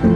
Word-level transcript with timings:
Éric 0.00 0.10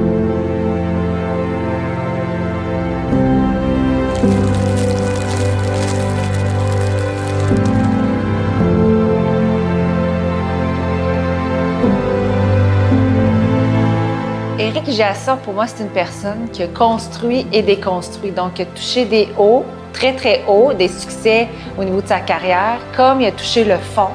Jasson, 14.90 15.36
pour 15.42 15.54
moi, 15.54 15.66
c'est 15.66 15.82
une 15.82 15.88
personne 15.88 16.48
qui 16.52 16.62
a 16.62 16.68
construit 16.68 17.48
et 17.52 17.62
déconstruit. 17.62 18.30
Donc, 18.30 18.60
il 18.60 18.62
a 18.62 18.66
touché 18.66 19.04
des 19.04 19.30
hauts, 19.36 19.64
très, 19.92 20.14
très 20.14 20.44
hauts, 20.46 20.72
des 20.72 20.86
succès 20.86 21.48
au 21.76 21.82
niveau 21.82 22.00
de 22.00 22.06
sa 22.06 22.20
carrière, 22.20 22.78
comme 22.96 23.20
il 23.20 23.26
a 23.26 23.32
touché 23.32 23.64
le 23.64 23.78
fond, 23.78 24.10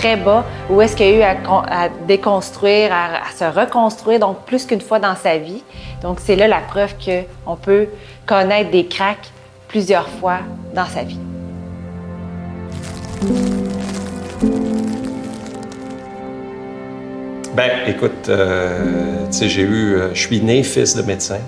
très 0.00 0.16
bas, 0.16 0.46
où 0.70 0.80
est-ce 0.80 0.96
qu'il 0.96 1.06
a 1.06 1.10
eu 1.10 1.22
à, 1.22 1.88
déconstruire, 2.08 2.90
à, 2.90 3.30
se 3.36 3.44
reconstruire, 3.44 4.18
donc 4.18 4.46
plus 4.46 4.64
qu'une 4.64 4.80
fois 4.80 4.98
dans 4.98 5.14
sa 5.14 5.36
vie. 5.36 5.62
Donc, 6.00 6.20
c'est 6.24 6.36
là 6.36 6.48
la 6.48 6.60
preuve 6.60 6.94
qu'on 7.04 7.56
peut 7.56 7.86
connaître 8.24 8.70
des 8.70 8.86
cracks 8.86 9.30
plusieurs 9.68 10.08
fois 10.08 10.38
dans 10.74 10.86
sa 10.86 11.02
vie. 11.02 11.20
Ben, 17.54 17.70
écoute, 17.86 18.28
euh, 18.30 19.26
tu 19.26 19.36
sais, 19.36 19.48
j'ai 19.50 19.62
eu, 19.62 19.94
euh, 19.96 20.14
je 20.14 20.20
suis 20.20 20.40
né 20.40 20.62
fils 20.62 20.96
de 20.96 21.02
médecin. 21.02 21.40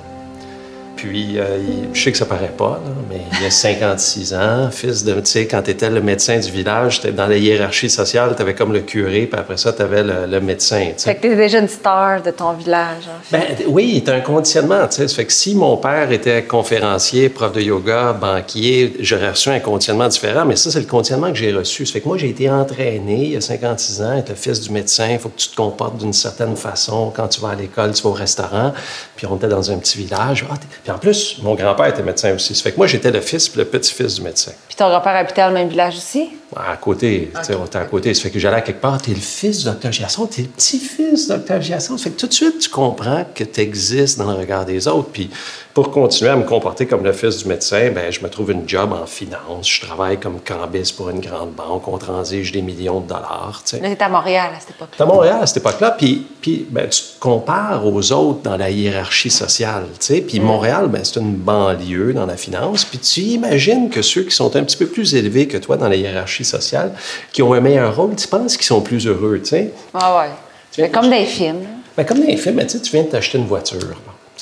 Puis, 1.03 1.37
euh, 1.37 1.59
je 1.93 2.01
sais 2.01 2.13
que 2.13 2.17
ça 2.17 2.27
paraît 2.27 2.55
pas, 2.57 2.81
mais 3.11 3.23
il 3.41 3.45
a 3.45 3.51
56 3.51 4.35
ans, 4.35 4.71
fils 4.71 5.03
de, 5.03 5.15
tu 5.15 5.21
sais, 5.25 5.47
quand 5.49 5.61
tu 5.63 5.73
étais 5.73 5.91
le 5.91 6.01
médecin 6.01 6.39
du 6.39 6.49
village, 6.49 7.01
dans 7.01 7.27
la 7.27 7.39
hiérarchie 7.39 7.91
sociale, 7.91 8.35
tu 8.37 8.43
avais 8.43 8.55
comme 8.55 8.73
le 8.73 8.83
curé, 8.83 9.27
puis 9.27 9.41
après 9.41 9.57
ça, 9.57 9.73
tu 9.73 9.83
avais 9.83 10.05
le, 10.05 10.41
médecin. 10.41 10.93
Tu 10.97 11.03
Fait 11.03 11.17
que 11.17 11.23
tu 11.27 11.35
déjà 11.35 11.59
une 11.59 11.67
star 11.67 12.23
de 12.23 12.31
ton 12.31 12.53
village. 12.53 13.09
En 13.09 13.21
fait. 13.21 13.37
ben, 13.37 13.67
oui, 13.67 14.01
tu 14.05 14.13
un 14.13 14.21
conditionnement. 14.21 14.87
Tu 14.87 15.09
sais. 15.09 15.09
Fait 15.09 15.25
que 15.25 15.33
si 15.33 15.57
mon 15.57 15.77
père 15.77 16.13
était 16.13 16.45
conférencier, 16.45 17.29
prof 17.31 17.51
de 17.51 17.61
yoga, 17.61 18.13
banquier, 18.13 18.95
j'aurais 19.01 19.31
reçu 19.31 19.49
un 19.49 19.59
conditionnement 19.59 20.07
différent, 20.07 20.45
mais 20.45 20.55
ça, 20.55 20.71
c'est 20.71 20.79
le 20.79 20.87
conditionnement 20.87 21.33
que 21.33 21.39
j'ai 21.39 21.53
reçu. 21.53 21.85
Ça 21.85 21.95
fait 21.95 22.01
que 22.01 22.07
moi, 22.07 22.17
j'ai 22.17 22.29
été 22.29 22.49
entraîné 22.49 23.25
il 23.25 23.33
y 23.33 23.37
a 23.37 23.41
56 23.41 24.03
ans, 24.03 24.13
être 24.19 24.29
le 24.29 24.35
fils 24.37 24.61
du 24.61 24.71
médecin, 24.71 25.09
il 25.11 25.19
faut 25.19 25.31
que 25.31 25.41
tu 25.41 25.49
te 25.49 25.57
comportes 25.57 25.97
d'une 25.97 26.13
certaine 26.13 26.55
façon. 26.55 27.13
Quand 27.13 27.27
tu 27.27 27.41
vas 27.41 27.49
à 27.49 27.55
l'école, 27.57 27.93
tu 27.93 28.05
vas 28.05 28.11
au 28.11 28.13
restaurant, 28.13 28.73
puis 29.17 29.27
on 29.27 29.35
était 29.35 29.49
dans 29.49 29.69
un 29.69 29.79
petit 29.79 29.99
village. 29.99 30.47
Ah, 30.49 30.55
en 30.93 30.99
plus, 30.99 31.39
mon 31.43 31.55
grand-père 31.55 31.87
était 31.87 32.03
médecin 32.03 32.35
aussi. 32.35 32.55
Ça 32.55 32.63
fait 32.63 32.73
que 32.73 32.77
moi, 32.77 32.87
j'étais 32.87 33.11
le 33.11 33.21
fils 33.21 33.55
le 33.57 33.65
petit-fils 33.65 34.17
du 34.17 34.23
médecin. 34.23 34.53
Puis 34.69 34.77
ton 34.77 34.89
grand-père 34.89 35.17
habitait 35.17 35.43
dans 35.43 35.49
le 35.49 35.55
même 35.55 35.69
village 35.69 35.97
aussi? 35.97 36.31
À 36.57 36.77
côté. 36.77 37.31
sais, 37.43 37.55
On 37.55 37.65
était 37.65 37.79
à 37.79 37.85
côté. 37.85 38.15
Ça 38.15 38.23
fait 38.23 38.31
que 38.31 38.39
j'allais 38.39 38.63
quelque 38.63 38.81
part. 38.81 39.01
T'es 39.01 39.13
le 39.13 39.21
fils 39.21 39.59
du 39.59 39.65
docteur 39.65 39.93
Giasson, 39.93 40.27
t'es 40.27 40.43
le 40.43 40.49
petit-fils 40.49 41.29
du 41.29 41.35
docteur 41.35 41.61
Giasson? 41.61 41.97
Ça 41.97 42.05
fait 42.05 42.11
que 42.11 42.21
tout 42.21 42.27
de 42.27 42.33
suite, 42.33 42.59
tu 42.59 42.69
comprends 42.69 43.25
que 43.35 43.45
tu 43.45 43.61
existes 43.61 44.19
dans 44.19 44.31
le 44.31 44.39
regard 44.39 44.65
des 44.65 44.89
autres. 44.89 45.09
Puis 45.13 45.31
pour 45.75 45.91
continuer 45.91 46.31
à 46.31 46.37
me 46.37 46.45
comporter 46.45 46.87
comme 46.87 47.03
le 47.03 47.13
fils 47.13 47.39
du 47.39 47.49
médecin, 47.49 47.91
ben, 47.95 48.11
je 48.13 48.21
me 48.21 48.29
trouve 48.29 48.51
une 48.51 48.69
job 48.69 48.93
en 48.93 49.07
finance. 49.07 49.69
Je 49.69 49.81
travaille 49.81 50.21
comme 50.21 50.39
cambiste 50.41 50.97
pour 50.97 51.09
une 51.09 51.21
grande 51.21 51.53
banque. 51.53 51.89
On 51.89 51.97
transige 51.97 52.53
des 52.53 52.61
millions 52.61 53.01
de 53.01 53.09
dollars. 53.09 53.63
Tu 53.65 53.77
à 53.77 54.09
Montréal 54.09 54.51
à 54.55 54.61
cette 54.61 54.71
époque-là. 54.71 55.05
à 55.05 55.09
Montréal 55.09 55.39
à 55.41 55.47
cette 55.47 55.59
époque-là. 55.59 55.93
Puis, 55.93 56.27
puis 56.41 56.67
ben, 56.69 56.89
tu 56.89 57.01
te 57.01 57.21
compares 57.21 57.87
aux 57.87 58.13
autres 58.13 58.43
dans 58.43 58.57
la 58.57 58.71
hiérarchie 58.71 59.31
sociale. 59.31 59.87
Puis 59.99 60.41
mm. 60.41 60.43
Montréal, 60.43 60.89
ben, 60.89 61.03
c'est 61.05 61.21
une 61.21 61.35
banlieue 61.35 62.13
dans 62.13 62.27
la 62.27 62.37
finance. 62.37 62.85
Puis 62.85 62.99
tu 62.99 63.21
imagines 63.21 63.89
que 63.89 64.03
ceux 64.03 64.25
qui 64.25 64.35
sont 64.35 64.55
un 64.57 64.65
petit 64.65 64.77
peu 64.77 64.87
plus 64.87 65.15
élevés 65.15 65.49
que 65.49 65.57
toi 65.57 65.77
dans 65.77 65.89
la 65.89 65.97
hiérarchie 65.97 66.42
sociale, 66.45 66.93
qui 67.33 67.43
ont 67.43 67.53
un 67.55 67.61
meilleur 67.61 67.95
rôle, 67.97 68.15
tu 68.17 68.29
penses 68.29 68.57
qu'ils 68.57 68.67
sont 68.67 68.81
plus 68.81 69.07
heureux. 69.07 69.41
sais? 69.45 69.73
Ah 69.95 70.17
ouais. 70.19 70.89
Comme 70.91 71.05
dans 71.05 71.11
les 71.11 71.27
films. 71.27 71.67
Ben, 71.97 72.05
comme 72.05 72.21
dans 72.21 72.27
les 72.27 72.37
films, 72.37 72.65
tu 72.67 72.91
viens 72.91 73.03
de 73.03 73.09
t'acheter 73.09 73.39
une 73.39 73.47
voiture 73.47 73.95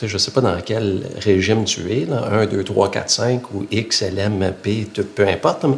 je 0.07 0.15
ne 0.15 0.19
sais 0.19 0.31
pas 0.31 0.41
dans 0.41 0.59
quel 0.61 1.03
régime 1.19 1.65
tu 1.65 1.91
es, 1.93 2.05
là, 2.07 2.29
1, 2.33 2.47
2, 2.47 2.65
3, 2.65 2.91
4, 2.91 3.11
5 3.11 3.55
ou 3.55 3.67
X, 3.71 4.03
LM, 4.03 4.53
P, 4.63 4.87
peu 5.15 5.29
importe, 5.29 5.65
mais 5.65 5.77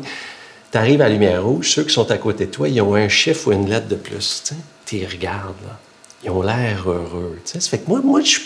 tu 0.70 0.78
arrives 0.78 1.00
à 1.00 1.08
la 1.08 1.14
lumière 1.14 1.44
rouge, 1.44 1.70
ceux 1.70 1.84
qui 1.84 1.92
sont 1.92 2.10
à 2.10 2.18
côté 2.18 2.46
de 2.46 2.50
toi, 2.50 2.68
ils 2.68 2.80
ont 2.80 2.94
un 2.94 3.08
chiffre 3.08 3.48
ou 3.48 3.52
une 3.52 3.68
lettre 3.68 3.88
de 3.88 3.96
plus. 3.96 4.44
Tu 4.86 4.96
les 4.96 5.06
regardes, 5.06 5.54
là. 5.66 5.78
Ils 6.24 6.30
ont 6.30 6.42
l'air 6.42 6.84
heureux. 6.86 7.38
Ça 7.44 7.58
fait 7.58 7.78
que 7.78 7.88
moi, 7.88 8.00
moi 8.02 8.20
je, 8.20 8.38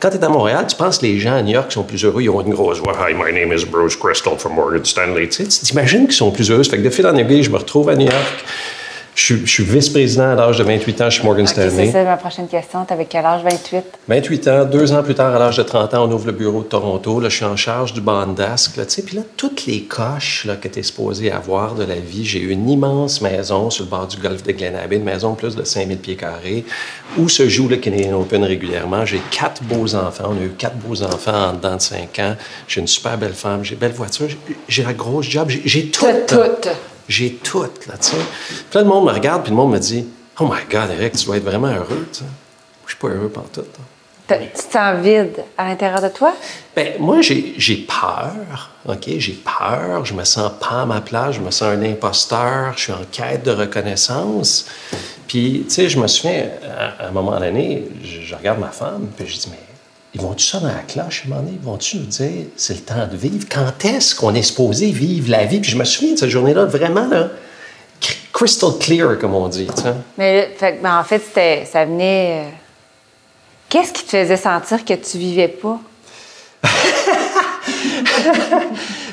quand, 0.00 0.10
tu 0.10 0.16
es 0.16 0.24
à 0.24 0.28
Montréal, 0.28 0.64
tu 0.68 0.76
penses 0.76 0.98
que 0.98 1.06
les 1.06 1.18
gens 1.18 1.34
à 1.34 1.42
New 1.42 1.52
York 1.52 1.72
sont 1.72 1.82
plus 1.82 2.04
heureux. 2.04 2.22
Ils 2.22 2.30
ont 2.30 2.40
une 2.40 2.54
grosse 2.54 2.78
voix. 2.78 2.94
Hi, 3.00 3.14
my 3.14 3.32
name 3.32 3.52
is 3.52 3.64
Bruce 3.64 3.96
Crystal 3.96 4.38
from 4.38 4.54
Morgan 4.54 4.84
Stanley. 4.84 5.28
Tu 5.28 5.44
t'imagines 5.44 6.06
qu'ils 6.06 6.14
sont 6.14 6.30
plus 6.30 6.50
heureux. 6.52 6.62
Ça 6.62 6.70
fait 6.70 6.78
que 6.78 6.82
de 6.82 6.90
fil 6.90 7.06
en 7.06 7.16
aiguille, 7.16 7.42
je 7.42 7.50
me 7.50 7.56
retrouve 7.56 7.88
à 7.88 7.96
New 7.96 8.06
York. 8.06 8.44
Je, 9.20 9.34
suis 9.44 9.64
vice-président 9.64 10.30
à 10.30 10.34
l'âge 10.34 10.56
de 10.56 10.64
28 10.64 11.00
ans 11.02 11.10
chez 11.10 11.22
Morgan 11.22 11.46
Stanley. 11.46 11.86
C'est 11.86 11.92
ça 11.92 12.04
ma 12.04 12.16
prochaine 12.16 12.48
question. 12.48 12.86
Tu 12.86 12.92
avais 12.94 13.04
quel 13.04 13.26
âge, 13.26 13.42
28? 13.42 13.84
28 14.08 14.48
ans. 14.48 14.64
Deux 14.64 14.92
ans 14.92 15.02
plus 15.02 15.14
tard, 15.14 15.34
à 15.34 15.38
l'âge 15.38 15.58
de 15.58 15.62
30 15.62 15.92
ans, 15.92 16.08
on 16.08 16.12
ouvre 16.12 16.26
le 16.26 16.32
bureau 16.32 16.62
de 16.62 16.68
Toronto. 16.68 17.20
Là, 17.20 17.28
je 17.28 17.36
suis 17.36 17.44
en 17.44 17.54
charge 17.54 17.92
du 17.92 18.00
bandesk. 18.00 18.78
Là, 18.78 18.84
puis 19.04 19.16
là, 19.16 19.22
toutes 19.36 19.66
les 19.66 19.82
coches 19.82 20.46
là, 20.46 20.56
que 20.56 20.68
tu 20.68 20.78
es 20.78 20.82
supposé 20.82 21.30
avoir 21.30 21.74
de 21.74 21.84
la 21.84 21.96
vie. 21.96 22.24
J'ai 22.24 22.40
une 22.40 22.68
immense 22.70 23.20
maison 23.20 23.68
sur 23.68 23.84
le 23.84 23.90
bord 23.90 24.06
du 24.06 24.16
golfe 24.16 24.42
de 24.42 24.52
Glen 24.52 24.74
une 24.90 25.04
maison 25.04 25.32
de 25.32 25.36
plus 25.36 25.54
de 25.54 25.64
5000 25.64 25.98
pieds 25.98 26.16
carrés, 26.16 26.64
où 27.18 27.28
se 27.28 27.46
joue 27.46 27.68
le 27.68 27.76
Canadian 27.76 28.18
Open 28.18 28.42
régulièrement. 28.42 29.04
J'ai 29.04 29.20
quatre 29.30 29.62
beaux 29.62 29.94
enfants. 29.94 30.30
On 30.30 30.40
a 30.40 30.46
eu 30.46 30.52
quatre 30.56 30.76
beaux 30.76 31.02
enfants 31.02 31.50
en 31.50 31.52
dedans 31.52 31.76
de 31.76 31.82
5 31.82 32.18
ans. 32.20 32.36
J'ai 32.66 32.80
une 32.80 32.86
super 32.86 33.18
belle 33.18 33.34
femme. 33.34 33.64
J'ai 33.64 33.74
une 33.74 33.80
belle 33.80 33.92
voiture. 33.92 34.28
J'ai 34.66 34.82
la 34.82 34.94
grosse 34.94 35.26
job. 35.26 35.50
J'ai 35.50 35.90
tout. 35.90 36.06
Tout. 36.26 36.70
J'ai 37.10 37.32
tout, 37.32 37.62
là, 37.88 37.94
tu 38.00 38.10
sais. 38.10 38.16
Plein 38.70 38.84
de 38.84 38.88
monde 38.88 39.04
me 39.04 39.10
regarde, 39.10 39.42
puis 39.42 39.50
le 39.50 39.56
monde 39.56 39.72
me 39.72 39.78
dit 39.80 40.06
Oh 40.38 40.44
my 40.44 40.60
God, 40.70 40.90
Eric, 40.96 41.16
tu 41.16 41.26
dois 41.26 41.38
être 41.38 41.44
vraiment 41.44 41.66
heureux, 41.66 42.06
tu 42.12 42.20
sais. 42.20 42.24
Je 42.86 42.92
suis 42.92 42.98
pas 43.00 43.08
heureux 43.08 43.28
par 43.28 43.42
tout. 43.52 43.64
Tu 44.28 44.34
te 44.36 44.72
sens 44.72 45.00
vide 45.02 45.42
à 45.58 45.66
l'intérieur 45.66 46.00
de 46.00 46.08
toi? 46.08 46.32
Bien, 46.76 46.92
moi, 47.00 47.20
j'ai 47.20 47.76
peur, 47.78 48.70
OK? 48.86 49.08
J'ai 49.18 49.32
peur, 49.32 50.04
je 50.04 50.14
me 50.14 50.22
sens 50.22 50.52
pas 50.60 50.82
à 50.82 50.86
ma 50.86 51.00
place, 51.00 51.34
je 51.34 51.40
me 51.40 51.50
sens 51.50 51.62
un 51.62 51.82
imposteur, 51.82 52.74
je 52.76 52.82
suis 52.82 52.92
en 52.92 53.04
quête 53.10 53.42
de 53.44 53.50
reconnaissance. 53.50 54.66
Puis, 55.26 55.64
tu 55.64 55.74
sais, 55.74 55.88
je 55.88 55.98
me 55.98 56.06
souviens, 56.06 56.44
à, 57.00 57.08
un 57.08 57.10
moment 57.10 57.40
donné, 57.40 57.88
je, 58.04 58.20
je 58.20 58.34
regarde 58.36 58.60
ma 58.60 58.70
femme, 58.70 59.08
puis 59.16 59.26
je 59.26 59.36
dis 59.36 59.48
Mais 59.50 59.69
ils 60.14 60.20
vont-tu 60.20 60.44
ça 60.44 60.58
dans 60.58 60.66
la 60.66 60.82
cloche 60.86 61.22
à 61.22 61.26
un 61.26 61.28
moment 61.30 61.42
donné? 61.42 61.58
Ils 61.60 61.64
vont-tu 61.64 61.98
nous 61.98 62.06
dire 62.06 62.46
c'est 62.56 62.74
le 62.74 62.80
temps 62.80 63.06
de 63.06 63.16
vivre? 63.16 63.46
Quand 63.50 63.84
est-ce 63.84 64.14
qu'on 64.14 64.34
est 64.34 64.42
supposé 64.42 64.90
vivre 64.90 65.30
la 65.30 65.44
vie? 65.44 65.60
Puis 65.60 65.70
je 65.70 65.76
me 65.76 65.84
souviens 65.84 66.14
de 66.14 66.18
cette 66.18 66.30
journée-là, 66.30 66.64
vraiment, 66.64 67.06
là, 67.06 67.28
crystal 68.32 68.70
clear, 68.80 69.18
comme 69.18 69.34
on 69.34 69.48
dit. 69.48 69.68
Mais 70.18 70.54
ben, 70.60 70.98
en 70.98 71.04
fait, 71.04 71.22
ça 71.70 71.84
venait. 71.84 72.44
Euh, 72.44 72.50
qu'est-ce 73.68 73.92
qui 73.92 74.04
te 74.04 74.10
faisait 74.10 74.36
sentir 74.36 74.84
que 74.84 74.94
tu 74.94 75.18
vivais 75.18 75.48
pas? 75.48 75.78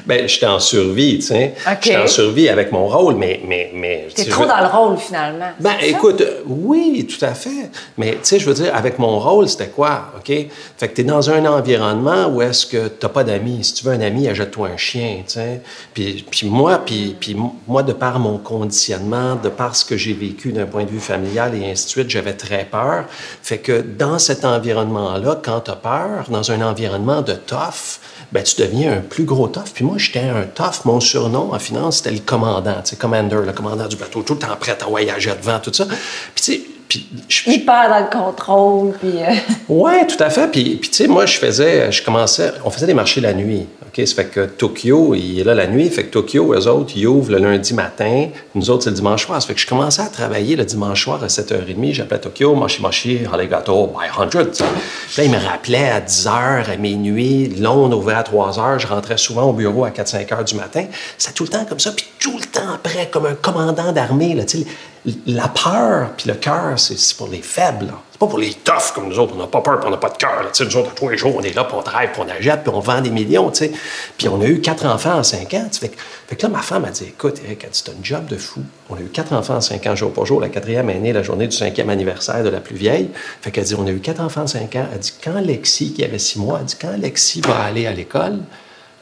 ben, 0.08 0.28
j'étais 0.28 0.46
en 0.46 0.60
survie, 0.60 1.20
tu 1.20 1.28
sais. 1.28 1.54
J'étais 1.82 1.98
en 1.98 2.08
survie 2.08 2.48
avec 2.48 2.72
mon 2.72 2.88
rôle, 2.88 3.16
mais... 3.16 3.42
mais, 3.46 3.72
mais 3.74 4.08
T'es 4.16 4.26
trop 4.26 4.46
dans 4.46 4.60
le 4.60 4.68
rôle, 4.68 4.98
finalement. 4.98 5.50
Ben, 5.60 5.76
écoute, 5.82 6.24
oui, 6.46 7.06
tout 7.08 7.24
à 7.26 7.34
fait. 7.34 7.70
Mais, 7.98 8.12
tu 8.12 8.20
sais, 8.24 8.40
je 8.40 8.46
veux 8.46 8.54
dire, 8.54 8.74
avec 8.74 9.00
mon 9.00 9.20
rôle, 9.20 9.50
c'était 9.50 9.68
quoi, 9.68 10.14
OK? 10.16 10.28
Fait 10.78 10.88
que 10.88 10.94
t'es 10.94 11.04
dans 11.04 11.30
un 11.30 11.46
environnement 11.46 12.28
où 12.28 12.42
est-ce 12.42 12.66
que 12.66 12.88
t'as 12.88 13.10
pas 13.10 13.26
d'amis. 13.26 13.66
Si 13.66 13.74
tu 13.74 13.86
veux 13.86 13.92
un 13.92 14.02
ami, 14.02 14.30
achète-toi 14.30 14.70
un 14.70 14.78
chien, 14.78 15.24
tu 15.28 15.34
sais. 15.34 15.62
Puis, 15.94 16.26
puis 16.30 16.48
moi, 16.48 16.82
puis, 16.86 17.16
puis 17.20 17.36
moi, 17.68 17.84
de 17.84 17.94
par 17.94 18.20
mon 18.20 18.38
conditionnement, 18.38 19.36
de 19.36 19.50
par 19.50 19.76
ce 19.76 19.84
que 19.84 19.98
j'ai 19.98 20.14
vécu 20.14 20.54
d'un 20.54 20.66
point 20.66 20.86
de 20.86 20.90
vue 20.90 21.02
familial 21.02 21.54
et 21.54 21.70
ainsi 21.70 21.86
de 21.86 21.90
suite, 21.90 22.10
j'avais 22.10 22.34
très 22.34 22.64
peur. 22.64 23.06
Fait 23.42 23.58
que 23.58 23.82
dans 23.82 24.20
cet 24.20 24.46
environnement-là, 24.46 25.42
quand 25.44 25.60
t'as 25.62 25.76
peur, 25.76 26.26
dans 26.30 26.50
un 26.52 26.62
environnement 26.62 27.22
de 27.22 27.34
tough, 27.34 28.00
ben, 28.32 28.44
tu 28.44 28.62
deviens 28.62 28.94
un 28.94 29.02
plus 29.02 29.24
gros 29.24 29.48
tough. 29.48 29.72
Puis 29.74 29.86
moi, 29.86 29.97
j'étais 29.98 30.20
un 30.20 30.44
tough. 30.44 30.86
Mon 30.86 31.00
surnom 31.00 31.54
en 31.54 31.60
finance, 31.60 31.98
c'était 31.98 32.12
le 32.12 32.20
commandant, 32.20 32.82
tu 32.84 32.96
commander, 32.96 33.38
le 33.46 33.54
commandant 33.54 33.88
du 33.88 33.96
bateau, 33.96 34.22
tout 34.24 34.34
le 34.34 34.40
temps 34.40 34.56
prêt 34.60 34.78
à 34.82 34.86
voyager 34.86 35.32
devant, 35.40 35.60
tout 35.60 35.74
ça. 35.74 35.86
Puis 36.36 36.44
tu 36.44 36.77
puis, 36.88 37.06
je, 37.28 37.50
Hyper 37.50 37.90
dans 37.90 38.00
le 38.00 38.10
contrôle, 38.10 38.94
puis... 39.00 39.22
Euh... 39.22 39.34
Ouais, 39.70 40.08
tout 40.08 40.22
à 40.24 40.30
fait. 40.30 40.48
Puis, 40.48 40.78
puis 40.78 40.90
tu 40.90 40.96
sais, 40.96 41.08
moi, 41.08 41.26
je 41.26 41.38
faisais, 41.38 41.92
je 41.92 42.02
commençais, 42.02 42.54
on 42.64 42.70
faisait 42.70 42.86
des 42.86 42.94
marchés 42.94 43.20
la 43.20 43.34
nuit, 43.34 43.68
OK? 43.86 44.08
Ça 44.08 44.16
fait 44.16 44.26
que 44.26 44.46
Tokyo, 44.46 45.14
il 45.14 45.40
est 45.40 45.44
là 45.44 45.54
la 45.54 45.68
nuit, 45.68 45.90
fait 45.90 46.06
que 46.06 46.12
Tokyo, 46.12 46.54
eux 46.54 46.68
autres, 46.68 46.94
ils 46.96 47.06
ouvrent 47.06 47.32
le 47.32 47.40
lundi 47.40 47.74
matin, 47.74 48.28
nous 48.56 48.70
autres, 48.70 48.84
c'est 48.84 48.92
le 48.92 48.96
dimanche 48.96 49.26
soir. 49.26 49.42
Ça 49.42 49.48
fait 49.48 49.56
que 49.56 49.60
je 49.60 49.68
commençais 49.68 50.02
à 50.02 50.08
travailler 50.08 50.56
le 50.56 50.64
dimanche 50.64 51.04
soir 51.04 51.22
à 51.22 51.28
7h30, 51.28 51.94
j'appelais 51.94 52.20
Tokyo, 52.20 52.56
machi 52.56 52.82
machi, 52.82 53.20
arigato, 53.32 53.88
by 53.88 54.08
100, 54.16 54.28
Puis 54.30 54.64
là, 55.18 55.24
il 55.24 55.32
me 55.32 55.38
rappelait 55.38 55.90
à 55.90 56.00
10h, 56.00 56.72
à 56.72 56.78
minuit, 56.78 57.52
on 57.66 57.92
ouvrait 57.92 58.16
à 58.16 58.24
3h, 58.24 58.80
je 58.80 58.88
rentrais 58.88 59.18
souvent 59.18 59.50
au 59.50 59.54
bureau 59.54 59.84
à 59.84 59.90
4-5 59.90 60.28
h 60.28 60.44
du 60.46 60.56
matin. 60.56 60.86
C'était 61.18 61.34
tout 61.34 61.44
le 61.44 61.50
temps 61.50 61.66
comme 61.66 61.80
ça, 61.80 61.92
puis 61.92 62.06
tout 62.20 62.38
le 62.38 62.46
temps 62.46 62.74
après, 62.74 63.10
comme 63.12 63.26
un 63.26 63.36
commandant 63.36 63.92
d'armée, 63.92 64.34
là, 64.34 64.46
tu 64.46 64.60
sais, 64.60 64.66
la 65.26 65.48
peur 65.48 66.12
puis 66.18 66.28
le 66.28 66.36
cœur, 66.36 66.78
c'est 66.78 67.18
pour 67.18 67.30
les 67.30 67.42
faibles. 67.42 67.94
C'est 68.12 68.20
pas 68.20 68.28
pour 68.28 68.40
les 68.40 68.54
toughs 68.54 68.94
comme 68.96 69.10
nous 69.10 69.20
autres. 69.20 69.34
On 69.36 69.40
n'a 69.40 69.48
pas 69.48 69.62
peur 69.62 69.80
puis 69.80 69.88
on 69.88 69.92
n'a 69.92 69.98
pas 69.98 70.10
de 70.10 70.18
cœur. 70.18 70.44
Nous 70.44 70.78
autres, 70.78 70.94
tous 70.96 71.10
les 71.10 71.18
jours, 71.18 71.36
on 71.36 71.42
est 71.42 71.56
là, 71.56 71.64
puis 71.64 71.76
on 71.78 71.82
travaille, 71.82 72.12
puis 72.12 72.22
on 72.26 72.30
achète, 72.30 72.64
puis 72.64 72.72
on 72.74 72.80
vend 72.80 73.00
des 73.00 73.12
millions. 73.12 73.52
Puis 74.18 74.28
on 74.28 74.42
a 74.42 74.46
eu 74.46 74.60
quatre 74.60 74.86
enfants 74.86 75.20
en 75.20 75.24
cinq 75.24 75.54
ans. 75.54 75.68
Fait, 75.72 75.92
fait, 76.28 76.36
que 76.36 76.44
là, 76.44 76.50
ma 76.50 76.62
femme 76.62 76.86
a 76.86 76.90
dit 76.90 77.06
Écoute, 77.06 77.40
Eric, 77.46 77.64
elle 77.64 77.70
dit 77.70 77.82
C'est 77.86 77.92
un 77.92 78.04
job 78.04 78.26
de 78.26 78.38
fou. 78.38 78.62
On 78.90 78.96
a 78.96 79.00
eu 79.00 79.10
quatre 79.10 79.34
enfants 79.34 79.56
en 79.56 79.62
cinq 79.62 79.86
ans, 79.88 79.96
jour 79.96 80.12
pour 80.12 80.26
jour. 80.26 80.42
La 80.42 80.50
quatrième 80.50 80.90
année, 80.90 81.14
la 81.14 81.24
journée 81.24 81.48
du 81.48 81.56
cinquième 81.56 81.90
anniversaire 81.90 82.44
de 82.44 82.50
la 82.50 82.60
plus 82.60 82.76
vieille. 82.76 83.10
Fait 83.42 83.52
qu'elle 83.52 83.66
dit 83.66 83.76
On 83.76 83.86
a 83.86 83.92
eu 83.92 84.00
quatre 84.00 84.22
enfants 84.22 84.42
en 84.42 84.48
cinq 84.48 84.76
ans. 84.76 84.88
Elle 84.92 85.00
dit 85.00 85.14
Quand 85.24 85.40
Lexi, 85.40 85.94
qui 85.94 86.04
avait 86.04 86.20
six 86.20 86.40
mois, 86.40 86.60
elle 86.60 86.66
dit 86.66 86.78
Quand 86.82 86.98
Lexi 86.98 87.42
va 87.42 87.64
aller 87.64 87.86
à 87.86 87.94
l'école, 87.94 88.40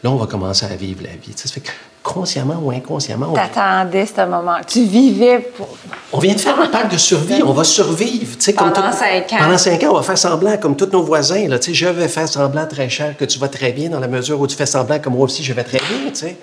là, 0.04 0.12
on 0.12 0.18
va 0.18 0.28
commencer 0.28 0.66
à 0.66 0.76
vivre 0.76 1.04
la 1.04 1.16
vie. 1.16 1.34
Fait 1.36 1.62
que 1.62 1.72
consciemment 2.06 2.60
ou 2.62 2.72
inconsciemment. 2.72 3.34
T'attendais 3.34 4.06
ce 4.06 4.26
moment. 4.26 4.58
Tu 4.66 4.84
vivais 4.84 5.40
pour. 5.40 5.68
On 6.14 6.20
vient 6.20 6.36
de 6.36 6.40
faire 6.40 6.60
un 6.60 6.68
pacte 6.68 6.94
de 6.94 6.98
survie. 6.98 7.42
On 7.44 7.52
va 7.52 7.64
survivre. 7.64 8.38
Pendant 8.56 8.72
comme 8.72 8.92
cinq 8.92 9.34
ans. 9.34 9.38
Pendant 9.40 9.58
cinq 9.58 9.84
ans, 9.84 9.90
on 9.90 9.96
va 9.96 10.04
faire 10.04 10.18
semblant 10.18 10.56
comme 10.58 10.76
tous 10.76 10.90
nos 10.92 11.02
voisins. 11.02 11.48
Là, 11.48 11.58
je 11.60 11.88
vais 11.88 12.08
faire 12.08 12.28
semblant 12.28 12.68
très 12.68 12.90
cher 12.90 13.18
que 13.18 13.26
tu 13.26 13.40
vas 13.40 13.48
très 13.48 13.72
bien 13.72 13.90
dans 13.90 14.00
la 14.00 14.08
mesure 14.08 14.40
où 14.40 14.46
tu 14.46 14.56
fais 14.56 14.68
semblant 14.68 15.00
que 15.00 15.10
moi 15.10 15.26
aussi 15.26 15.44
je 15.44 15.52
vais 15.52 15.64
très 15.64 15.80
bien. 15.80 16.14
sais. 16.14 16.38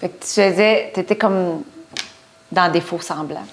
Fait 0.00 0.08
que 0.08 0.24
tu 0.24 0.28
faisais. 0.30 0.90
Tu 0.94 1.00
étais 1.00 1.16
comme 1.16 1.62
dans 2.50 2.72
des 2.72 2.80
faux 2.80 3.00
semblants. 3.00 3.46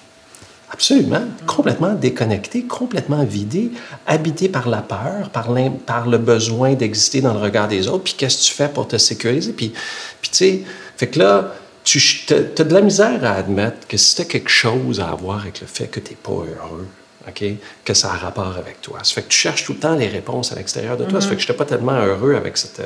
Absolument. 0.74 1.22
Complètement 1.46 1.94
déconnecté, 1.94 2.64
complètement 2.64 3.22
vidé, 3.22 3.70
habité 4.08 4.48
par 4.48 4.68
la 4.68 4.82
peur, 4.82 5.30
par, 5.32 5.48
par 5.86 6.08
le 6.08 6.18
besoin 6.18 6.74
d'exister 6.74 7.20
dans 7.20 7.32
le 7.32 7.38
regard 7.38 7.68
des 7.68 7.86
autres. 7.86 8.02
Puis 8.02 8.14
qu'est-ce 8.18 8.38
que 8.38 8.48
tu 8.48 8.52
fais 8.52 8.68
pour 8.68 8.88
te 8.88 8.98
sécuriser? 8.98 9.52
Puis, 9.52 9.72
puis 10.20 10.30
tu 10.30 10.36
sais, 10.36 10.62
fait 10.96 11.06
que 11.06 11.20
là, 11.20 11.54
tu 11.84 12.00
as 12.30 12.64
de 12.64 12.74
la 12.74 12.80
misère 12.80 13.24
à 13.24 13.34
admettre 13.34 13.86
que 13.86 13.96
si 13.96 14.16
tu 14.16 14.24
quelque 14.24 14.50
chose 14.50 14.98
à 14.98 15.14
voir 15.14 15.42
avec 15.42 15.60
le 15.60 15.68
fait 15.68 15.86
que 15.86 16.00
tu 16.00 16.10
n'es 16.10 16.16
pas 16.20 16.32
heureux, 16.32 16.88
OK, 17.28 17.44
que 17.84 17.94
ça 17.94 18.12
a 18.12 18.16
rapport 18.16 18.56
avec 18.58 18.82
toi. 18.82 18.98
Ça 19.04 19.14
fait 19.14 19.22
que 19.22 19.28
tu 19.28 19.38
cherches 19.38 19.64
tout 19.64 19.74
le 19.74 19.78
temps 19.78 19.94
les 19.94 20.08
réponses 20.08 20.50
à 20.50 20.56
l'extérieur 20.56 20.96
de 20.96 21.04
toi. 21.04 21.20
Ça 21.20 21.28
fait 21.28 21.36
que 21.36 21.40
je 21.40 21.46
n'étais 21.46 21.56
pas 21.56 21.64
tellement 21.64 21.92
heureux 21.92 22.34
avec 22.34 22.56
cette, 22.56 22.82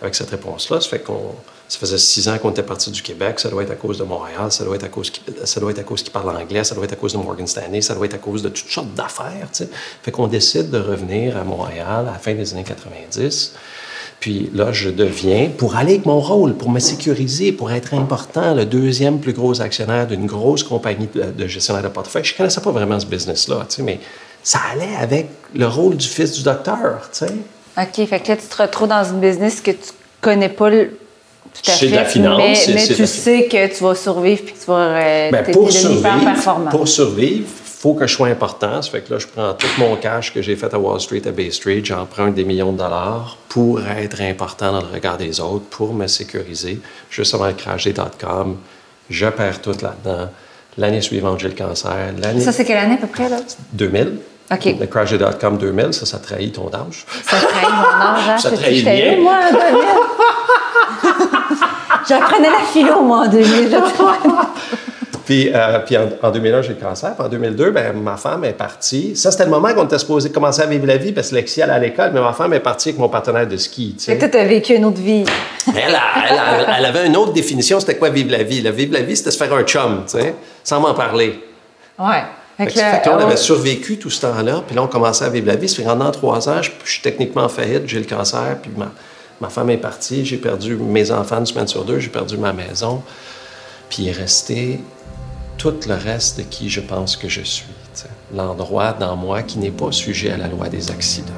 avec 0.00 0.14
cette 0.14 0.30
réponse-là. 0.30 0.80
Ça 0.80 0.88
fait 0.88 1.00
qu'on 1.00 1.34
ça 1.72 1.78
faisait 1.78 1.96
six 1.96 2.28
ans 2.28 2.36
qu'on 2.36 2.50
était 2.50 2.62
parti 2.62 2.90
du 2.90 3.00
Québec. 3.00 3.40
Ça 3.40 3.48
doit 3.48 3.62
être 3.62 3.70
à 3.70 3.76
cause 3.76 3.96
de 3.96 4.04
Montréal. 4.04 4.52
Ça 4.52 4.62
doit 4.62 4.76
être 4.76 4.84
à 4.84 4.88
cause 4.88 5.10
ça 5.44 5.58
doit 5.58 5.70
être 5.70 5.78
à 5.78 5.82
cause 5.82 6.02
qu'il 6.02 6.12
parle 6.12 6.28
anglais. 6.36 6.64
Ça 6.64 6.74
doit 6.74 6.84
être 6.84 6.92
à 6.92 6.96
cause 6.96 7.14
de 7.14 7.16
Morgan 7.16 7.46
Stanley. 7.46 7.80
Ça 7.80 7.94
doit 7.94 8.04
être 8.04 8.12
à 8.12 8.18
cause 8.18 8.42
de 8.42 8.50
toutes 8.50 8.68
sortes 8.68 8.92
d'affaires. 8.92 9.48
Tu 9.50 9.64
sais. 9.64 9.70
Fait 10.02 10.10
qu'on 10.10 10.26
décide 10.26 10.68
de 10.68 10.78
revenir 10.78 11.38
à 11.38 11.44
Montréal 11.44 12.04
à 12.06 12.12
la 12.12 12.18
fin 12.18 12.34
des 12.34 12.52
années 12.52 12.62
90. 12.62 13.54
Puis 14.20 14.50
là, 14.52 14.70
je 14.70 14.90
deviens, 14.90 15.48
pour 15.48 15.76
aller 15.76 15.94
avec 15.94 16.04
mon 16.04 16.20
rôle, 16.20 16.56
pour 16.56 16.68
me 16.68 16.78
sécuriser, 16.78 17.52
pour 17.52 17.72
être 17.72 17.94
important, 17.94 18.54
le 18.54 18.66
deuxième 18.66 19.18
plus 19.18 19.32
gros 19.32 19.62
actionnaire 19.62 20.06
d'une 20.06 20.26
grosse 20.26 20.64
compagnie 20.64 21.08
de, 21.14 21.46
gestionnaire 21.46 21.82
de 21.82 21.88
portefeuille. 21.88 22.24
Je 22.24 22.34
ne 22.34 22.36
connaissais 22.36 22.60
pas 22.60 22.70
vraiment 22.70 23.00
ce 23.00 23.06
business-là, 23.06 23.66
mais 23.78 23.98
ça 24.42 24.58
allait 24.70 24.94
avec 25.00 25.30
le 25.54 25.66
rôle 25.66 25.96
du 25.96 26.06
fils 26.06 26.32
du 26.32 26.42
docteur, 26.42 27.08
tu 27.10 27.26
sais. 27.26 27.32
OK, 27.78 28.06
fait 28.06 28.20
que 28.20 28.28
là, 28.28 28.36
tu 28.36 28.46
te 28.46 28.60
retrouves 28.60 28.88
dans 28.88 29.04
une 29.04 29.20
business 29.20 29.62
que 29.62 29.70
tu 29.70 29.90
connais 30.20 30.50
pas 30.50 30.68
c'est 31.62 31.88
de 31.88 31.96
la 31.96 32.04
finance. 32.04 32.38
Mais, 32.38 32.74
mais 32.74 32.86
tu 32.86 33.06
sais 33.06 33.46
que 33.46 33.76
tu 33.76 33.84
vas 33.84 33.94
survivre 33.94 34.42
puis 34.42 34.54
que 34.54 34.58
tu 34.58 34.66
vas 34.66 34.74
euh, 34.74 35.30
ben, 35.30 35.44
pour, 35.52 35.70
survivre, 35.70 36.70
pour 36.70 36.88
survivre, 36.88 37.46
il 37.46 37.78
faut 37.80 37.94
que 37.94 38.06
je 38.06 38.14
sois 38.14 38.28
important. 38.28 38.80
Ça 38.80 38.90
fait 38.90 39.02
que 39.02 39.12
là, 39.12 39.18
je 39.18 39.26
prends 39.26 39.52
tout 39.54 39.66
mon 39.78 39.96
cash 39.96 40.32
que 40.32 40.40
j'ai 40.40 40.56
fait 40.56 40.72
à 40.72 40.78
Wall 40.78 41.00
Street, 41.00 41.22
à 41.26 41.30
Bay 41.30 41.50
Street, 41.50 41.82
j'emprunte 41.84 42.34
des 42.34 42.44
millions 42.44 42.72
de 42.72 42.78
dollars 42.78 43.36
pour 43.48 43.80
être 43.86 44.20
important 44.20 44.72
dans 44.72 44.80
le 44.80 44.92
regard 44.92 45.16
des 45.16 45.40
autres, 45.40 45.64
pour 45.70 45.92
me 45.92 46.06
sécuriser. 46.06 46.80
Juste 47.10 47.34
avant 47.34 47.46
le 47.46 47.54
crash 47.54 47.84
des 47.84 47.92
dot-com, 47.92 48.56
je 49.10 49.26
perds 49.26 49.60
tout 49.60 49.76
là-dedans. 49.82 50.30
L'année 50.78 51.02
suivante, 51.02 51.40
j'ai 51.40 51.48
le 51.48 51.54
cancer. 51.54 52.14
Ça, 52.40 52.52
c'est 52.52 52.64
quelle 52.64 52.78
année 52.78 52.94
à 52.94 52.98
peu 52.98 53.06
près? 53.06 53.28
Là? 53.28 53.38
2000. 53.72 54.18
OK. 54.50 54.76
Le 54.80 54.86
crash 54.86 55.10
des 55.10 55.18
dot-com 55.18 55.58
2000, 55.58 55.92
ça, 55.92 56.06
ça 56.06 56.18
trahit 56.18 56.54
ton 56.54 56.68
âge. 56.72 57.04
Ça 57.24 57.36
trahit 57.36 57.68
mon 57.68 58.04
âge. 58.04 58.28
Hein? 58.28 58.38
ça 58.38 58.50
trahit 58.50 58.84
bien. 58.84 59.20
moi, 59.20 59.38
en 59.48 59.52
2000. 59.52 59.62
J'apprenais 62.08 62.50
la 62.50 62.64
philo, 62.72 63.02
moi, 63.02 63.18
en 63.18 63.28
2000. 63.28 63.70
puis, 65.24 65.50
euh, 65.54 65.78
puis 65.80 65.96
en, 65.96 66.30
2001, 66.30 66.62
j'ai 66.62 66.68
le 66.70 66.74
cancer. 66.74 67.14
Puis 67.14 67.24
en 67.24 67.28
2002, 67.28 67.70
ben, 67.70 67.92
ma 67.96 68.16
femme 68.16 68.44
est 68.44 68.52
partie. 68.52 69.14
Ça, 69.16 69.30
c'était 69.30 69.44
le 69.44 69.50
moment 69.50 69.72
qu'on 69.72 69.84
était 69.84 69.98
supposé 69.98 70.30
commencer 70.30 70.62
à 70.62 70.66
vivre 70.66 70.86
la 70.86 70.96
vie 70.96 71.12
parce 71.12 71.30
que 71.30 71.36
Lexi 71.36 71.62
allait 71.62 71.72
à 71.72 71.78
l'école, 71.78 72.10
mais 72.12 72.20
ma 72.20 72.32
femme 72.32 72.52
est 72.54 72.60
partie 72.60 72.90
avec 72.90 73.00
mon 73.00 73.08
partenaire 73.08 73.46
de 73.46 73.56
ski. 73.56 73.94
Tu 73.98 74.04
sais. 74.04 74.18
toi, 74.18 74.28
tu 74.28 74.36
as 74.36 74.44
vécu 74.44 74.74
une 74.74 74.84
autre 74.84 75.00
vie. 75.00 75.24
elle, 75.68 75.98
elle, 76.78 76.84
avait 76.84 77.06
une 77.06 77.16
autre 77.16 77.32
définition, 77.32 77.78
c'était 77.78 77.96
quoi 77.96 78.10
vivre 78.10 78.30
la 78.30 78.42
vie? 78.42 78.60
La 78.60 78.72
vivre 78.72 78.92
la 78.92 79.02
vie, 79.02 79.16
c'était 79.16 79.30
se 79.30 79.38
faire 79.38 79.52
un 79.54 79.62
chum, 79.62 80.04
tu 80.06 80.18
sais, 80.18 80.34
sans 80.64 80.80
m'en 80.80 80.94
parler. 80.94 81.42
Ouais. 81.98 82.22
Fait 82.58 82.66
que, 82.66 82.78
là, 82.78 83.00
on 83.06 83.18
avait 83.18 83.36
survécu 83.36 83.96
tout 83.96 84.10
ce 84.10 84.20
temps-là, 84.22 84.62
puis 84.66 84.76
là, 84.76 84.82
on 84.82 84.86
commençait 84.86 85.24
à 85.24 85.30
vivre 85.30 85.46
la 85.46 85.56
vie. 85.56 85.68
Ça 85.68 85.76
fait 85.76 85.84
pendant 85.84 86.10
trois 86.10 86.48
ans, 86.48 86.60
je, 86.60 86.70
je 86.84 86.90
suis 86.90 87.02
techniquement 87.02 87.44
en 87.44 87.48
faillite, 87.48 87.84
j'ai 87.86 87.98
le 87.98 88.04
cancer, 88.04 88.58
puis 88.60 88.70
ma, 88.76 88.92
Ma 89.42 89.48
femme 89.48 89.70
est 89.70 89.76
partie, 89.76 90.24
j'ai 90.24 90.36
perdu 90.36 90.76
mes 90.76 91.10
enfants 91.10 91.40
une 91.40 91.46
semaine 91.46 91.66
sur 91.66 91.84
deux, 91.84 91.98
j'ai 91.98 92.10
perdu 92.10 92.36
ma 92.36 92.52
maison. 92.52 93.02
Puis 93.90 94.04
il 94.04 94.08
est 94.08 94.12
resté 94.12 94.78
tout 95.58 95.74
le 95.88 95.94
reste 95.94 96.38
de 96.38 96.44
qui 96.44 96.70
je 96.70 96.80
pense 96.80 97.16
que 97.16 97.28
je 97.28 97.40
suis. 97.40 97.66
L'endroit 98.32 98.92
dans 98.92 99.16
moi 99.16 99.42
qui 99.42 99.58
n'est 99.58 99.72
pas 99.72 99.90
sujet 99.90 100.30
à 100.30 100.36
la 100.36 100.46
loi 100.46 100.68
des 100.68 100.92
accidents. 100.92 101.32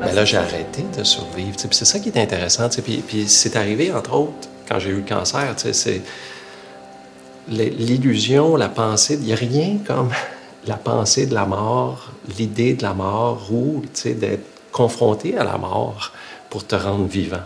Mais 0.00 0.14
là, 0.14 0.24
j'ai 0.24 0.38
arrêté 0.38 0.82
de 0.96 1.04
survivre. 1.04 1.56
C'est 1.58 1.84
ça 1.84 1.98
qui 1.98 2.08
est 2.08 2.18
intéressant. 2.18 2.70
Puis 3.06 3.28
c'est 3.28 3.54
arrivé, 3.54 3.92
entre 3.92 4.14
autres, 4.14 4.48
quand 4.66 4.78
j'ai 4.78 4.88
eu 4.88 4.96
le 4.96 5.02
cancer. 5.02 5.54
C'est 5.58 6.00
l'illusion, 7.48 8.56
la 8.56 8.68
pensée, 8.68 9.14
il 9.14 9.20
n'y 9.20 9.32
a 9.32 9.36
rien 9.36 9.78
comme 9.86 10.10
la 10.66 10.76
pensée 10.76 11.26
de 11.26 11.34
la 11.34 11.46
mort, 11.46 12.12
l'idée 12.38 12.74
de 12.74 12.82
la 12.82 12.92
mort 12.92 13.48
ou 13.50 13.82
d'être 14.04 14.44
confronté 14.70 15.36
à 15.36 15.44
la 15.44 15.56
mort 15.56 16.12
pour 16.50 16.66
te 16.66 16.74
rendre 16.74 17.06
vivant, 17.06 17.38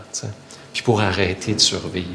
puis 0.73 0.81
pour 0.81 1.01
arrêter 1.01 1.53
de 1.53 1.59
survivre. 1.59 2.07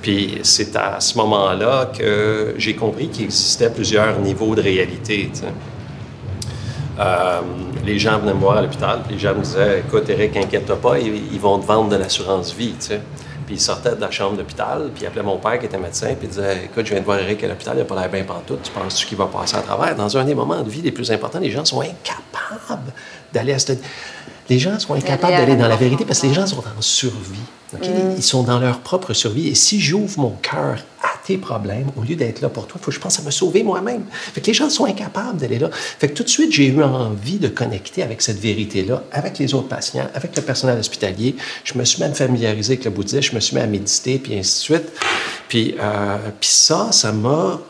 Puis 0.00 0.38
c'est 0.42 0.74
à 0.76 1.00
ce 1.00 1.16
moment-là 1.18 1.92
que 1.96 2.54
j'ai 2.56 2.74
compris 2.74 3.08
qu'il 3.08 3.24
existait 3.24 3.70
plusieurs 3.70 4.18
niveaux 4.20 4.54
de 4.54 4.62
réalité. 4.62 5.30
Euh, 6.98 7.40
les 7.84 7.98
gens 7.98 8.18
venaient 8.18 8.34
me 8.34 8.40
voir 8.40 8.58
à 8.58 8.62
l'hôpital, 8.62 9.00
les 9.10 9.18
gens 9.18 9.34
me 9.34 9.42
disaient 9.42 9.80
Écoute, 9.80 10.08
Eric, 10.08 10.36
inquiète-toi 10.36 10.76
pas, 10.76 10.98
ils, 10.98 11.40
vont 11.40 11.58
te 11.58 11.66
vendre 11.66 11.88
de 11.88 11.96
l'assurance 11.96 12.54
vie. 12.54 12.74
Puis 13.52 13.58
il 13.58 13.62
sortait 13.62 13.94
de 13.94 14.00
la 14.00 14.10
chambre 14.10 14.38
d'hôpital, 14.38 14.88
puis 14.94 15.04
il 15.04 15.06
appelait 15.06 15.22
mon 15.22 15.36
père 15.36 15.58
qui 15.58 15.66
était 15.66 15.76
médecin, 15.76 16.06
puis 16.14 16.20
il 16.22 16.28
disait 16.30 16.62
Écoute, 16.64 16.86
je 16.86 16.92
viens 16.92 17.00
de 17.00 17.04
voir 17.04 17.18
Eric 17.18 17.44
à 17.44 17.48
l'hôpital, 17.48 17.74
il 17.76 17.80
n'a 17.80 17.84
pas 17.84 18.00
l'air 18.00 18.08
bien 18.08 18.24
pantoute, 18.24 18.62
tu 18.62 18.70
penses-tu 18.70 19.06
qu'il 19.06 19.18
va 19.18 19.26
passer 19.26 19.56
à 19.56 19.60
travers? 19.60 19.94
Dans 19.94 20.16
un 20.16 20.24
des 20.24 20.34
moments 20.34 20.62
de 20.62 20.70
vie 20.70 20.80
les 20.80 20.90
plus 20.90 21.12
importants, 21.12 21.38
les 21.38 21.50
gens 21.50 21.62
sont 21.62 21.82
incapables 21.82 22.92
d'aller 23.30 23.52
à 23.52 23.58
cette. 23.58 23.84
Les 24.48 24.58
gens 24.58 24.78
sont 24.78 24.94
incapables 24.94 25.34
d'aller 25.34 25.56
dans 25.56 25.68
la 25.68 25.76
vérité 25.76 26.06
parce 26.06 26.20
que 26.20 26.28
les 26.28 26.32
gens 26.32 26.46
sont 26.46 26.60
en 26.60 26.80
survie. 26.80 27.38
Mm. 27.74 28.14
Ils 28.16 28.22
sont 28.22 28.42
dans 28.42 28.58
leur 28.58 28.78
propre 28.78 29.12
survie. 29.12 29.48
Et 29.48 29.54
si 29.54 29.82
j'ouvre 29.82 30.18
mon 30.18 30.30
cœur 30.30 30.78
tes 31.24 31.38
problèmes, 31.38 31.86
au 31.96 32.02
lieu 32.02 32.16
d'être 32.16 32.40
là 32.40 32.48
pour 32.48 32.66
toi, 32.66 32.78
il 32.80 32.84
faut 32.84 32.90
que 32.90 32.96
je 32.96 33.00
pense 33.00 33.18
à 33.18 33.22
me 33.22 33.30
sauver 33.30 33.62
moi-même. 33.62 34.04
Fait 34.10 34.40
que 34.40 34.46
les 34.46 34.54
gens 34.54 34.68
sont 34.70 34.84
incapables 34.84 35.38
d'aller 35.38 35.58
là. 35.58 35.70
Fait 35.72 36.08
que 36.08 36.14
tout 36.14 36.24
de 36.24 36.28
suite, 36.28 36.52
j'ai 36.52 36.66
eu 36.66 36.82
envie 36.82 37.38
de 37.38 37.48
connecter 37.48 38.02
avec 38.02 38.22
cette 38.22 38.38
vérité-là, 38.38 39.04
avec 39.12 39.38
les 39.38 39.54
autres 39.54 39.68
patients, 39.68 40.08
avec 40.14 40.34
le 40.36 40.42
personnel 40.42 40.78
hospitalier. 40.78 41.36
Je 41.64 41.78
me 41.78 41.84
suis 41.84 42.02
même 42.02 42.14
familiarisé 42.14 42.74
avec 42.74 42.84
le 42.84 42.90
bouddhisme, 42.90 43.20
je 43.30 43.34
me 43.34 43.40
suis 43.40 43.56
mis 43.56 43.62
à 43.62 43.66
méditer, 43.66 44.18
puis 44.18 44.38
ainsi 44.38 44.58
de 44.58 44.76
suite. 44.76 44.92
Puis, 45.48 45.74
euh, 45.80 46.18
puis 46.40 46.50
ça, 46.50 46.90
ça 46.92 47.12
m'a 47.12 47.60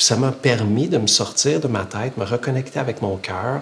ça 0.00 0.16
m'a 0.16 0.32
permis 0.32 0.88
de 0.88 0.96
me 0.98 1.06
sortir 1.06 1.60
de 1.60 1.68
ma 1.68 1.84
tête, 1.84 2.16
me 2.16 2.24
reconnecter 2.24 2.78
avec 2.78 3.02
mon 3.02 3.16
cœur, 3.16 3.60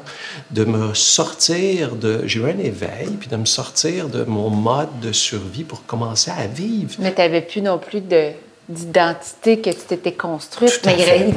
de 0.50 0.64
me 0.64 0.94
sortir 0.94 1.96
de... 1.96 2.22
J'ai 2.26 2.38
eu 2.38 2.44
un 2.44 2.58
éveil, 2.58 3.08
puis 3.18 3.28
de 3.28 3.36
me 3.36 3.44
sortir 3.44 4.08
de 4.08 4.22
mon 4.22 4.48
mode 4.48 5.00
de 5.02 5.12
survie 5.12 5.64
pour 5.64 5.84
commencer 5.84 6.30
à 6.30 6.46
vivre. 6.46 6.94
Mais 7.00 7.12
tu 7.12 7.20
n'avais 7.20 7.42
plus 7.42 7.60
non 7.60 7.78
plus 7.78 8.00
de 8.00 8.30
d'identité 8.68 9.60
que 9.60 9.70
tu 9.70 9.80
t'étais 9.88 10.12
construite, 10.12 10.80
mais 10.84 11.26
il, 11.26 11.34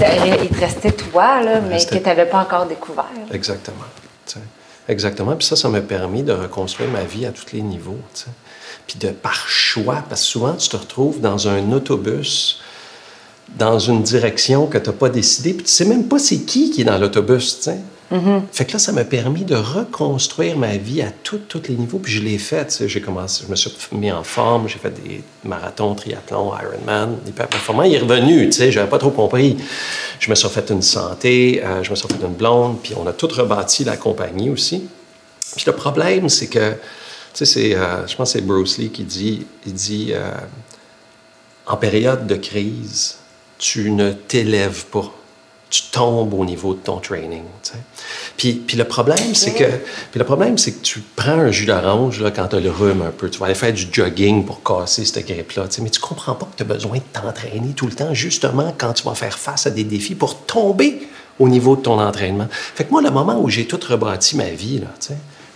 te 0.50 0.60
restait 0.60 0.92
toi, 0.92 1.42
là, 1.42 1.62
mais 1.62 1.84
que 1.84 1.96
tu 1.96 2.02
n'avais 2.02 2.26
pas 2.26 2.40
encore 2.40 2.66
découvert. 2.66 3.06
Exactement. 3.32 3.86
Exactement. 4.88 5.36
Puis 5.36 5.48
ça, 5.48 5.56
ça 5.56 5.70
m'a 5.70 5.82
permis 5.82 6.24
de 6.24 6.34
reconstruire 6.34 6.90
ma 6.90 7.04
vie 7.04 7.26
à 7.26 7.32
tous 7.32 7.54
les 7.54 7.62
niveaux. 7.62 8.00
Puis 8.88 8.98
de 9.00 9.10
par 9.10 9.48
choix, 9.48 10.04
parce 10.10 10.22
que 10.22 10.28
souvent, 10.28 10.54
tu 10.54 10.68
te 10.68 10.76
retrouves 10.76 11.22
dans 11.22 11.48
un 11.48 11.72
autobus 11.72 12.62
dans 13.58 13.80
une 13.80 14.02
direction 14.02 14.68
que 14.68 14.78
tu 14.78 14.90
n'as 14.90 14.96
pas 14.96 15.10
décidé, 15.10 15.54
puis 15.54 15.66
tu 15.66 15.72
sais 15.72 15.86
même 15.86 16.06
pas 16.06 16.20
c'est 16.20 16.40
qui 16.40 16.72
qui 16.72 16.82
est 16.82 16.86
dans 16.86 16.98
l'autobus, 16.98 17.70
Mm-hmm. 18.12 18.42
Fait 18.52 18.66
que 18.66 18.74
là, 18.74 18.80
ça 18.80 18.92
m'a 18.92 19.06
permis 19.06 19.46
de 19.46 19.56
reconstruire 19.56 20.58
ma 20.58 20.76
vie 20.76 21.02
à 21.02 21.12
tous 21.24 21.40
les 21.68 21.76
niveaux. 21.76 22.00
Puis 22.00 22.12
je 22.12 22.22
l'ai 22.22 22.38
fait. 22.38 22.84
J'ai 22.86 23.02
commencé, 23.02 23.44
je 23.46 23.52
me 23.52 23.56
suis 23.56 23.72
mis 23.94 24.12
en 24.12 24.24
forme, 24.24 24.68
j'ai 24.68 24.80
fait 24.80 24.92
des 25.04 25.24
marathons, 25.46 25.96
triathlons, 25.96 26.52
Ironman, 26.54 27.18
hyper 27.26 27.48
performant. 27.48 27.84
Il 27.84 27.94
est 27.94 28.00
revenu, 28.00 28.48
tu 28.48 28.58
sais, 28.58 28.72
j'avais 28.72 28.90
pas 28.90 28.98
trop 28.98 29.12
compris. 29.12 29.58
Je 30.20 30.30
me 30.30 30.36
suis 30.36 30.50
fait 30.50 30.70
une 30.70 30.82
santé, 30.82 31.64
euh, 31.64 31.84
je 31.84 31.90
me 31.90 31.96
suis 31.96 32.08
fait 32.08 32.22
une 32.22 32.34
blonde, 32.34 32.80
puis 32.84 32.94
on 32.98 33.08
a 33.08 33.14
tout 33.14 33.28
rebâti 33.28 33.84
la 33.86 33.96
compagnie 33.96 34.50
aussi. 34.50 34.88
Puis 35.56 35.64
le 35.66 35.74
problème, 35.74 36.28
c'est 36.28 36.48
que, 36.48 36.74
tu 37.34 37.46
sais, 37.46 37.76
euh, 37.76 38.06
je 38.08 38.16
pense 38.16 38.34
que 38.34 38.40
c'est 38.40 38.46
Bruce 38.46 38.78
Lee 38.78 38.90
qui 38.90 39.04
dit, 39.04 39.46
il 39.66 39.74
dit, 39.74 40.10
euh, 40.12 40.32
en 41.66 41.78
période 41.78 42.28
de 42.28 42.36
crise, 42.36 43.18
tu 43.58 43.92
ne 43.92 44.12
t'élèves 44.12 44.86
pas 44.86 45.14
tu 45.72 45.84
tombes 45.92 46.34
au 46.34 46.46
niveau 46.46 46.74
de 46.74 46.80
ton 46.80 46.98
training. 46.98 47.44
Puis, 48.36 48.54
puis, 48.54 48.78
le 48.78 48.84
problème, 48.84 49.34
c'est 49.34 49.54
que, 49.54 49.64
tu 50.84 51.00
prends 51.16 51.40
un 51.40 51.50
jus 51.50 51.66
d'orange 51.66 52.24
quand 52.36 52.48
tu 52.50 52.56
as 52.58 52.60
le 52.60 52.70
rhume 52.70 53.02
un 53.02 53.12
peu. 53.12 53.30
Tu 53.30 53.40
vas 53.40 53.46
aller 53.46 53.56
faire 53.56 53.72
du 53.72 53.88
jogging 53.90 54.46
pour 54.46 54.62
casser 54.62 55.06
cette 55.06 55.26
grippe-là. 55.26 55.68
Mais 55.82 55.90
tu 55.90 56.02
comprends 56.02 56.36
pas 56.36 56.46
que 56.46 56.58
tu 56.58 56.64
as 56.64 56.66
besoin 56.66 56.98
de 56.98 57.04
t'entraîner 57.14 57.74
tout 57.74 57.88
le 57.88 57.94
temps, 57.94 58.14
justement 58.14 58.76
quand 58.78 58.94
tu 58.94 59.04
vas 59.04 59.16
faire 59.16 59.40
face 59.40 59.66
à 59.66 59.70
des 59.70 59.86
défis 59.86 60.16
pour 60.16 60.38
tomber 60.42 61.08
au 61.40 61.48
niveau 61.48 61.78
de 61.78 61.82
ton 61.82 62.00
entraînement. 62.00 62.48
Fait 62.52 62.84
que 62.84 62.92
moi, 62.92 63.02
le 63.02 63.10
moment 63.10 63.40
où 63.42 63.50
j'ai 63.50 63.66
tout 63.66 63.80
rebâti 63.88 64.36
ma 64.36 64.50
vie, 64.50 64.82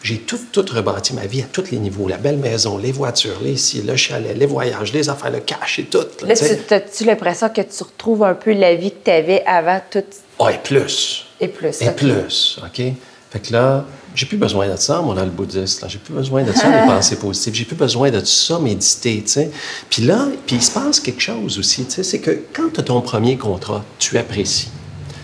j'ai 0.05 0.19
tout, 0.19 0.37
tout 0.51 0.63
rebâti 0.71 1.15
ma 1.15 1.25
vie 1.25 1.41
à 1.41 1.45
tous 1.51 1.71
les 1.71 1.79
niveaux. 1.79 2.07
La 2.07 2.17
belle 2.17 2.37
maison, 2.37 2.77
les 2.77 2.91
voitures, 2.91 3.39
les 3.41 3.53
ici, 3.53 3.81
le 3.81 3.95
chalet, 3.95 4.37
les 4.37 4.45
voyages, 4.45 4.93
les 4.93 5.09
affaires, 5.09 5.31
le 5.31 5.39
cash 5.39 5.79
et 5.79 5.85
tout. 5.85 6.05
Là, 6.21 6.33
as-tu 6.33 7.05
l'impression 7.05 7.49
que 7.49 7.61
tu 7.61 7.83
retrouves 7.83 8.23
un 8.23 8.35
peu 8.35 8.53
la 8.53 8.75
vie 8.75 8.91
que 8.91 9.03
tu 9.03 9.09
avais 9.09 9.43
avant 9.47 9.81
tout? 9.89 10.03
Ah, 10.39 10.51
et 10.51 10.59
plus. 10.59 11.25
Et 11.41 11.47
plus. 11.47 11.81
Et 11.81 11.89
plus, 11.89 12.59
OK? 12.63 12.83
Fait 13.31 13.39
que 13.39 13.51
là, 13.51 13.83
j'ai 14.13 14.27
plus 14.27 14.37
besoin 14.37 14.69
de 14.69 14.75
ça, 14.75 15.01
mon 15.01 15.15
le 15.15 15.25
bouddhiste. 15.25 15.83
J'ai 15.87 15.97
plus 15.97 16.13
besoin 16.13 16.43
de 16.43 16.51
ça, 16.51 16.69
les 16.69 16.85
pensées 16.93 17.15
positives. 17.15 17.55
J'ai 17.55 17.65
plus 17.65 17.75
besoin 17.75 18.11
de 18.11 18.23
ça, 18.23 18.59
méditer, 18.59 19.23
tu 19.25 19.31
sais. 19.31 19.49
Puis 19.89 20.03
là, 20.03 20.27
puis 20.45 20.57
il 20.57 20.61
se 20.61 20.69
passe 20.69 20.99
quelque 20.99 21.21
chose 21.21 21.57
aussi, 21.57 21.83
tu 21.83 21.93
sais, 21.93 22.03
c'est 22.03 22.19
que 22.19 22.43
quand 22.53 22.71
tu 22.71 22.79
as 22.79 22.83
ton 22.83 23.01
premier 23.01 23.37
contrat, 23.37 23.83
tu 23.97 24.19
apprécies. 24.19 24.69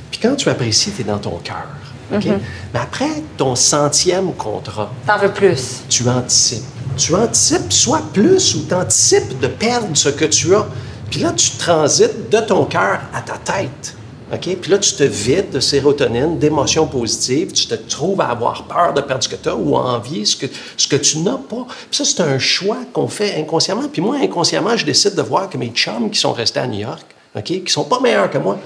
Puis 0.10 0.20
quand 0.20 0.36
tu 0.36 0.50
apprécies, 0.50 0.92
tu 0.92 1.02
es 1.02 1.04
dans 1.04 1.20
ton 1.20 1.38
cœur. 1.38 1.68
Mhm. 2.12 2.40
Mais 2.74 2.80
après 2.80 3.24
ton 3.38 3.56
centième 3.56 4.34
contrat, 4.34 4.92
t'en 5.08 5.18
veux 5.18 5.32
plus. 5.32 5.84
Tu 5.90 6.08
anticipes. 6.08 6.64
Tu 6.98 7.16
anticipes 7.16 7.72
soit 7.72 8.04
plus 8.14 8.56
ou 8.56 8.66
tu 8.68 8.74
anticipes 8.74 9.40
de 9.40 9.48
perdre 9.48 9.88
ce 9.94 10.10
que 10.10 10.26
tu 10.26 10.54
as. 10.56 10.66
Puis 11.10 11.22
là, 11.22 11.32
tu 11.32 11.52
transites 11.52 12.30
de 12.30 12.40
ton 12.40 12.66
cœur 12.66 13.00
à 13.14 13.22
ta 13.22 13.38
tête. 13.38 13.96
OK? 14.34 14.56
Puis 14.62 14.72
là, 14.72 14.78
tu 14.78 14.94
te 14.94 15.04
vides 15.04 15.50
de 15.50 15.60
sérotonine, 15.60 16.40
d'émotions 16.40 16.88
positives. 16.88 17.52
Tu 17.52 17.68
te 17.68 17.76
trouves 17.76 18.22
à 18.22 18.30
avoir 18.30 18.64
peur 18.64 18.94
de 18.94 19.02
perdre 19.02 19.24
ce 19.24 19.30
que 19.30 19.36
tu 19.36 19.50
as 19.50 19.56
ou 19.56 19.76
à 19.76 19.82
envier 19.82 20.24
ce 20.26 20.38
que, 20.38 20.46
ce 20.78 20.88
que 20.88 20.96
tu 20.96 21.20
n'as 21.20 21.38
pas. 21.38 21.66
Puis 21.90 21.98
ça, 21.98 22.06
c'est 22.06 22.22
un 22.22 22.40
choix 22.40 22.78
qu'on 22.94 23.08
fait 23.08 23.36
inconsciemment. 23.40 23.90
Puis 23.92 24.02
moi, 24.02 24.18
inconsciemment, 24.22 24.78
je 24.78 24.86
décide 24.86 25.16
de 25.16 25.22
voir 25.22 25.50
que 25.50 25.58
mes 25.58 25.70
chums 25.70 26.10
qui 26.10 26.20
sont 26.20 26.32
restés 26.32 26.62
à 26.62 26.68
New 26.68 26.80
York, 26.80 27.06
OK, 27.36 27.44
qui 27.44 27.64
sont 27.68 27.84
pas 27.84 28.00
meilleurs 28.00 28.30
que 28.30 28.38
moi, 28.38 28.58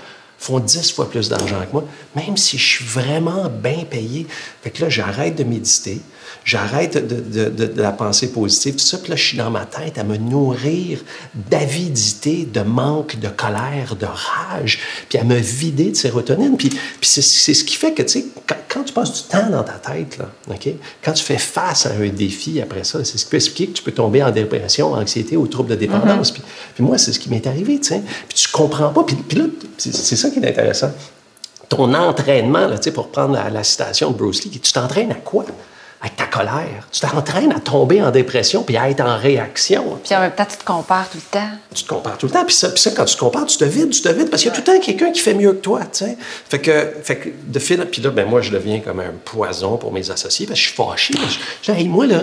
font 0.46 0.60
dix 0.60 0.92
fois 0.92 1.10
plus 1.10 1.28
d'argent 1.28 1.60
que 1.66 1.74
moi, 1.74 1.84
même 2.16 2.38
si 2.38 2.60
je 2.60 2.64
suis 2.64 2.86
vraiment 2.86 3.50
bien 3.50 3.84
payé. 3.90 4.28
Fait 4.62 4.70
que 4.70 4.84
là, 4.84 4.90
j'arrête 4.90 5.36
de 5.36 5.44
méditer, 5.44 6.02
j'arrête 6.44 6.98
de, 6.98 7.50
de, 7.50 7.82
la 7.82 7.92
pensée 7.92 8.32
positive, 8.32 8.76
tout 8.76 8.86
ça, 8.86 8.98
puis 8.98 9.10
là, 9.10 9.16
je 9.16 9.24
suis 9.24 9.38
dans 9.38 9.50
ma 9.50 9.66
tête 9.66 9.98
à 9.98 10.04
me 10.04 10.18
nourrir 10.18 11.00
d'avidité, 11.34 12.48
de 12.52 12.62
manque, 12.62 13.20
de 13.20 13.28
colère, 13.28 13.96
de 14.00 14.06
rage, 14.06 14.80
puis 15.10 15.18
à 15.18 15.24
me 15.24 15.36
vider 15.36 15.92
de 15.92 15.96
sérotonine. 15.96 16.58
Puis, 16.58 16.70
puis 16.70 16.80
c'est, 17.02 17.22
ce 17.22 17.64
qui 17.64 17.76
fait 17.76 17.94
que, 17.94 18.04
tu 18.04 18.20
sais, 18.20 18.26
quand, 18.70 18.84
tu 18.84 18.94
passes 18.94 19.14
du 19.14 19.30
temps 19.30 19.50
dans 19.50 19.64
ta 19.64 19.74
tête, 19.74 20.18
là, 20.18 20.30
OK, 20.50 20.70
quand 21.04 21.14
tu 21.14 21.24
fais 21.24 21.38
face 21.38 21.86
à 21.86 21.94
un 21.94 22.10
défi 22.10 22.62
après 22.62 22.84
ça, 22.84 23.04
c'est 23.04 23.18
ce 23.18 23.26
qui 23.26 23.32
peut 23.32 23.38
expliquer 23.38 23.68
que 23.72 23.78
tu 23.78 23.84
peux 23.84 23.92
tomber 23.92 24.22
en 24.24 24.32
dépression, 24.32 24.94
anxiété 24.94 25.38
ou 25.38 25.48
trouble 25.48 25.70
de 25.70 25.76
dépendance. 25.76 26.32
Mm-hmm. 26.32 26.34
puis, 26.34 26.44
puis, 26.76 26.84
moi, 26.84 26.98
c'est 26.98 27.14
ce 27.14 27.20
qui 27.20 27.30
m'est 27.30 27.46
arrivé, 27.48 27.80
tu 27.80 27.90
sais. 27.90 28.02
Puis 28.28 28.38
tu 28.38 28.50
comprends 28.50 28.90
pas. 28.90 29.04
Puis, 29.04 29.16
puis 29.16 29.38
là, 29.38 29.46
c'est, 29.78 29.96
c'est 29.96 30.16
ça 30.16 30.30
qui 30.30 30.40
est 30.40 30.48
intéressant. 30.48 30.92
Ton 31.70 31.94
entraînement, 31.94 32.68
là, 32.68 32.78
pour 32.94 33.10
prendre 33.10 33.34
la, 33.34 33.50
la 33.50 33.64
citation 33.64 34.12
de 34.12 34.18
Bruce 34.18 34.44
Lee, 34.44 34.52
tu 34.52 34.72
t'entraînes 34.72 35.12
à 35.12 35.16
quoi? 35.16 35.46
Avec 36.06 36.18
ta 36.18 36.26
colère. 36.28 36.88
Tu 36.92 37.00
t'entraînes 37.00 37.52
à 37.52 37.60
tomber 37.60 38.02
en 38.02 38.12
dépression 38.12 38.62
puis 38.62 38.78
à 38.78 38.90
être 38.90 39.02
en 39.02 39.18
réaction. 39.18 40.00
Puis 40.04 40.16
en 40.16 40.20
même 40.20 40.32
temps, 40.32 40.46
tu 40.48 40.58
te 40.58 40.64
compares 40.64 41.10
tout 41.10 41.18
le 41.18 41.40
temps. 41.40 41.50
Tu 41.74 41.84
te 41.84 41.90
compares 41.90 42.18
tout 42.18 42.28
le 42.28 42.32
temps. 42.32 42.46
Puis 42.46 42.56
ça, 42.56 42.70
puis 42.70 42.80
ça 42.80 42.92
quand 42.92 43.06
tu 43.06 43.16
te 43.16 43.20
compares, 43.20 43.48
tu 43.48 43.58
te 43.58 43.66
vides, 43.66 43.90
tu 43.90 44.02
te 44.02 44.10
vides 44.10 44.30
parce 44.30 44.44
qu'il 44.44 44.52
y 44.52 44.54
a 44.54 44.56
tout 44.56 44.62
le 44.62 44.78
temps 44.78 44.86
quelqu'un 44.86 45.12
qui 45.12 45.20
fait 45.20 45.34
mieux 45.34 45.54
que 45.54 45.62
toi, 45.62 45.80
tu 45.82 46.06
sais. 46.06 46.18
Fait 46.48 46.60
que, 46.60 46.94
fait 47.04 47.16
que 47.18 47.30
de 47.44 47.60
fil, 47.60 47.84
puis 47.92 48.04
là, 48.04 48.12
ben 48.12 48.28
moi, 48.28 48.42
je 48.42 48.52
deviens 48.52 48.82
comme 48.82 49.00
un 49.00 49.14
poison 49.24 49.78
pour 49.78 49.92
mes 49.92 50.12
associés 50.12 50.46
parce 50.46 50.60
que 50.60 50.64
je 50.64 50.70
suis 50.72 50.78
fâché. 50.78 51.14
Je, 51.64 51.72
dis, 51.72 51.80
hey, 51.80 51.88
moi, 51.88 52.06
là, 52.06 52.22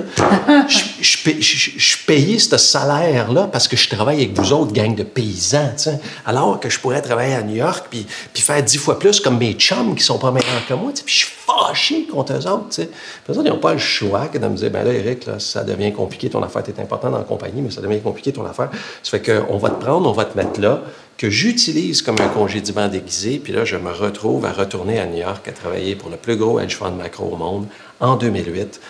je, 0.69 0.79
je, 1.01 1.71
je, 1.77 1.97
payé 2.07 2.39
ce 2.39 2.57
salaire-là 2.57 3.49
parce 3.51 3.67
que 3.67 3.77
je 3.77 3.89
travaille 3.89 4.19
avec 4.19 4.39
vous 4.39 4.53
autres, 4.53 4.73
gang 4.73 4.95
de 4.95 5.03
paysans, 5.03 5.73
tu 5.77 5.85
sais. 5.85 5.99
Alors 6.25 6.61
que 6.61 6.71
je 6.71 6.79
pourrais 6.79 7.03
travailler 7.03 7.35
à 7.35 7.43
New 7.43 7.57
York 7.57 7.87
puis, 7.91 8.07
puis 8.33 8.43
faire 8.43 8.63
dix 8.63 8.79
fois 8.79 8.99
plus 8.99 9.19
comme 9.19 9.39
mes 9.39 9.55
chums 9.55 9.97
qui 9.97 10.05
sont 10.05 10.19
pas 10.19 10.31
meilleurs 10.31 10.65
que 10.69 10.75
moi, 10.75 10.93
tu 10.93 10.99
sais. 10.99 11.05
Puis 11.05 11.15
je 11.15 11.19
suis 11.27 11.35
fâché 11.45 12.07
contre 12.07 12.35
eux 12.35 12.47
autres, 12.47 12.69
tu 12.69 12.83
sais. 12.83 12.89
Les 13.29 13.37
autres, 13.37 13.47
ils 13.47 13.51
n'ont 13.51 13.59
pas 13.59 13.72
le 13.73 13.79
choix 13.79 14.27
que 14.27 14.39
de 14.39 14.47
me 14.47 14.57
dire, 14.57 14.71
ben 14.71 14.85
là, 14.85 14.93
Eric, 14.93 15.27
là, 15.27 15.39
ça 15.39 15.65
devient 15.65 15.93
compliqué, 15.93 16.31
ton 16.31 16.43
affaire, 16.43 16.63
est 16.67 16.81
important 16.81 17.11
dans 17.11 17.19
la 17.19 17.25
compagnie, 17.25 17.63
mais 17.63 17.71
ça 17.71 17.81
devient 17.81 18.01
compliqué, 18.01 18.33
ton 18.33 18.45
affaire. 18.45 18.71
Ça 19.03 19.19
fait 19.19 19.23
qu'on 19.23 19.59
va 19.59 19.71
te 19.71 19.83
prendre, 19.83 20.09
on 20.09 20.13
va 20.13 20.25
te 20.25 20.37
mettre 20.37 20.61
là, 20.61 20.83
que 21.19 21.31
j'utilise 21.31 22.03
comme 22.03 22.17
un 22.21 22.29
congédiement 22.29 22.89
déguisé, 22.89 23.39
puis 23.39 23.53
là, 23.53 23.65
je 23.65 23.77
me 23.77 23.91
retrouve 23.91 24.45
à 24.45 24.53
retourner 24.53 24.99
à 24.99 25.07
New 25.07 25.19
York 25.19 25.47
à 25.49 25.53
travailler 25.53 25.95
pour 25.95 26.11
le 26.11 26.17
plus 26.17 26.37
gros 26.37 26.59
hedge 26.59 26.77
fund 26.77 26.97
macro 26.97 27.31
au 27.33 27.37
monde 27.37 27.67
en 28.01 28.17
2008. 28.17 28.81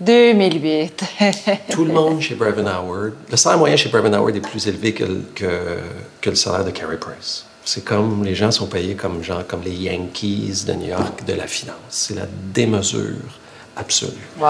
2008. 0.00 1.04
Tout 1.70 1.84
le 1.84 1.92
monde 1.92 2.20
chez 2.20 2.34
Brevin 2.34 2.66
Howard. 2.66 3.12
Le 3.30 3.36
salaire 3.36 3.58
moyen 3.58 3.76
chez 3.76 3.88
Brevin 3.88 4.12
Howard 4.12 4.34
est 4.36 4.40
plus 4.40 4.66
élevé 4.66 4.92
que, 4.92 5.04
que, 5.34 5.78
que 6.20 6.30
le 6.30 6.36
salaire 6.36 6.64
de 6.64 6.70
Carey 6.70 6.98
Price. 6.98 7.46
C'est 7.64 7.84
comme 7.84 8.24
les 8.24 8.34
gens 8.34 8.50
sont 8.50 8.66
payés 8.66 8.94
comme 8.94 9.22
genre 9.22 9.46
comme 9.46 9.62
les 9.62 9.74
Yankees 9.74 10.64
de 10.66 10.74
New 10.74 10.88
York 10.88 11.24
de 11.26 11.32
la 11.32 11.46
finance. 11.46 11.76
C'est 11.88 12.14
la 12.14 12.26
démesure 12.52 13.38
absolue. 13.76 14.12
Wow. 14.38 14.48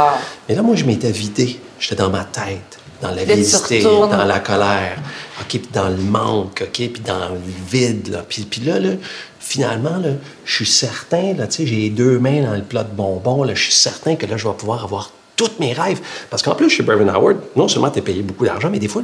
Mais 0.49 0.55
là, 0.55 0.63
moi, 0.63 0.77
je 0.77 0.85
m'étais 0.85 1.11
vidé. 1.11 1.59
J'étais 1.79 1.97
dans 1.97 2.11
ma 2.11 2.25
tête, 2.25 2.79
dans 3.03 3.11
la 3.11 3.25
l'avidité, 3.25 3.83
dans 3.83 4.25
la 4.25 4.39
colère, 4.39 4.97
ok, 5.41 5.49
puis 5.49 5.69
dans 5.73 5.89
le 5.89 5.97
manque, 5.97 6.63
ok, 6.63 6.73
puis 6.73 7.03
dans 7.05 7.31
le 7.31 7.41
vide. 7.69 8.09
Là. 8.09 8.25
Puis, 8.27 8.43
puis 8.45 8.63
là, 8.63 8.79
là, 8.79 8.91
finalement, 9.41 9.99
là, 9.99 10.11
je 10.45 10.55
suis 10.55 10.67
certain, 10.67 11.35
là, 11.35 11.47
tu 11.47 11.57
sais, 11.57 11.67
j'ai 11.67 11.77
les 11.77 11.91
deux 11.91 12.19
mains 12.19 12.43
dans 12.43 12.55
le 12.55 12.63
plat 12.63 12.85
de 12.85 12.95
bonbons, 12.95 13.45
là, 13.45 13.55
je 13.55 13.65
suis 13.65 13.73
certain 13.73 14.17
que 14.17 14.27
là, 14.27 14.37
je 14.37 14.49
vais 14.49 14.55
pouvoir 14.55 14.85
avoir 14.85 15.11
tous 15.37 15.51
mes 15.59 15.73
rêves. 15.73 16.01
Parce 16.31 16.43
qu'en 16.43 16.55
plus, 16.55 16.71
chez 16.71 16.83
Brevin 16.83 17.09
Howard, 17.09 17.39
non 17.57 17.69
seulement 17.69 17.91
tu 17.91 17.99
es 17.99 18.03
payé 18.03 18.23
beaucoup 18.23 18.45
d'argent, 18.45 18.71
mais 18.71 18.79
des 18.79 18.89
fois, 18.89 19.03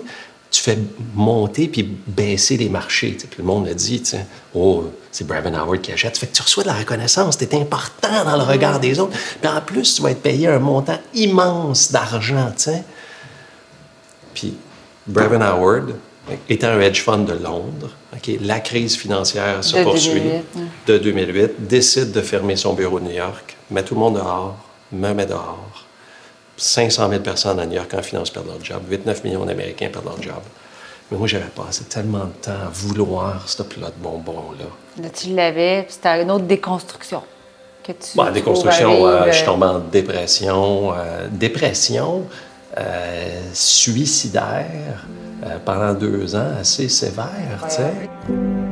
tu 0.51 0.61
fais 0.61 0.79
monter 1.15 1.69
puis 1.69 1.83
baisser 2.07 2.57
les 2.57 2.69
marchés. 2.69 3.17
Puis 3.19 3.39
le 3.39 3.45
monde 3.45 3.69
a 3.69 3.75
dit, 3.75 4.03
oh, 4.55 4.85
c'est 5.13 5.27
Brevin 5.27 5.55
Howard 5.55 5.81
qui 5.81 5.93
achète. 5.93 6.19
Fait 6.19 6.27
que 6.27 6.35
tu 6.35 6.43
reçois 6.43 6.65
de 6.65 6.69
la 6.69 6.75
reconnaissance, 6.75 7.39
tu 7.39 7.45
es 7.45 7.55
important 7.55 8.25
dans 8.25 8.37
le 8.37 8.43
regard 8.43 8.81
des 8.81 8.99
autres. 8.99 9.17
Puis 9.41 9.51
en 9.51 9.61
plus, 9.61 9.95
tu 9.95 10.03
vas 10.03 10.11
être 10.11 10.23
payé 10.23 10.49
un 10.49 10.59
montant 10.59 10.99
immense 11.15 11.93
d'argent. 11.93 12.53
Puis 14.35 14.55
Brevin 15.07 15.41
Howard, 15.41 15.95
étant 16.49 16.69
un 16.69 16.81
hedge 16.81 17.03
fund 17.03 17.25
de 17.27 17.35
Londres, 17.35 17.91
la 18.41 18.61
crise 18.61 18.97
financière 18.97 19.63
se 19.63 19.77
poursuit 19.83 20.23
de 20.87 20.99
2008, 20.99 21.69
décide 21.69 22.11
de 22.11 22.21
fermer 22.21 22.57
son 22.57 22.75
bureau 22.75 22.99
de 22.99 23.05
New 23.05 23.17
York, 23.17 23.57
met 23.71 23.85
tout 23.85 23.95
le 23.95 24.01
monde 24.01 24.17
dehors, 24.17 24.57
me 24.93 25.13
met 25.13 25.27
dehors 25.27 25.87
500 26.61 27.09
000 27.09 27.23
personnes 27.23 27.59
à 27.59 27.67
New 27.67 27.77
York 27.77 27.93
en 27.95 28.03
finance 28.03 28.31
perdent 28.31 28.49
leur 28.49 28.63
job, 28.63 28.83
8-9 28.91 29.25
millions 29.25 29.45
d'Américains 29.47 29.89
perdent 29.89 30.05
leur 30.05 30.23
job. 30.23 30.43
Mais 31.11 31.19
moi, 31.19 31.27
j'avais 31.27 31.47
passé 31.47 31.85
tellement 31.85 32.27
de 32.27 32.33
temps 32.43 32.51
à 32.53 32.69
vouloir 32.71 33.49
ce 33.49 33.63
plat 33.63 33.89
de 33.89 34.03
bonbons-là. 34.03 35.03
Là, 35.03 35.09
tu 35.09 35.35
l'avais, 35.35 35.83
puis 35.83 35.95
c'était 35.95 36.23
une 36.23 36.31
autre 36.31 36.45
déconstruction 36.45 37.23
que 37.83 37.93
tu. 37.93 38.17
Bon, 38.17 38.31
déconstruction, 38.31 39.07
euh, 39.07 39.27
je 39.29 39.37
suis 39.37 39.47
tombé 39.47 39.67
en 39.67 39.79
dépression. 39.79 40.93
Euh, 40.93 41.27
dépression 41.31 42.27
euh, 42.79 43.41
suicidaire 43.53 45.07
pendant 45.65 45.95
deux 45.95 46.37
ans, 46.37 46.53
assez 46.61 46.91
sévère, 46.91 47.65
tu 47.69 47.77
sais. 47.77 48.70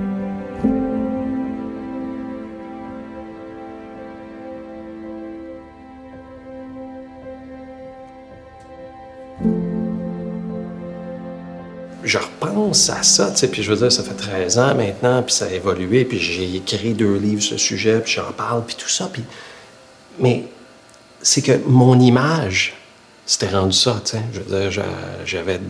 Je 12.59 12.65
repense 12.65 12.91
à 12.91 13.03
ça, 13.03 13.31
tu 13.31 13.38
sais, 13.38 13.49
puis 13.49 13.62
je 13.62 13.71
veux 13.71 13.77
dire, 13.77 13.93
ça 13.93 14.03
fait 14.03 14.15
13 14.15 14.59
ans 14.59 14.75
maintenant, 14.75 15.23
puis 15.23 15.35
ça 15.35 15.47
a 15.47 15.50
évolué, 15.50 16.05
puis 16.05 16.19
j'ai 16.19 16.57
écrit 16.57 16.95
deux 16.95 17.17
livres 17.17 17.43
sur 17.43 17.59
ce 17.59 17.65
sujet, 17.65 18.00
puis 18.00 18.12
j'en 18.12 18.33
parle, 18.33 18.65
puis 18.65 18.77
tout 18.77 18.88
ça, 18.88 19.09
puis... 19.12 19.23
Mais 20.19 20.45
c'est 21.23 21.43
que 21.43 21.53
mon 21.67 21.99
image, 22.00 22.75
c'était 23.27 23.49
rendu 23.49 23.77
ça, 23.77 24.00
tu 24.05 24.12
sais. 24.12 24.23
Je 24.33 24.41
veux 24.41 24.61
dire, 24.61 24.85
j'avais 25.25 25.61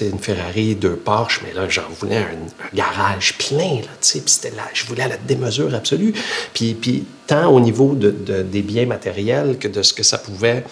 une 0.00 0.18
Ferrari, 0.18 0.74
deux 0.74 0.96
Porsche, 0.96 1.40
mais 1.44 1.52
là, 1.52 1.68
j'en 1.68 1.88
voulais 2.00 2.16
un, 2.16 2.74
garage 2.74 3.38
plein, 3.38 3.76
là, 3.76 3.92
tu 4.00 4.08
sais, 4.08 4.20
puis 4.20 4.30
c'était 4.30 4.56
là, 4.56 4.64
je 4.72 4.84
voulais 4.86 5.06
la 5.08 5.16
démesure 5.16 5.74
absolue. 5.74 6.14
Puis, 6.52 6.74
puis 6.74 7.04
tant 7.26 7.48
au 7.52 7.60
niveau 7.60 7.94
de, 7.94 8.10
des 8.42 8.62
biens 8.62 8.86
matériels 8.86 9.58
que 9.58 9.68
de 9.68 9.82
ce 9.82 9.92
que 9.92 10.02
ça 10.02 10.18
pouvait 10.18 10.64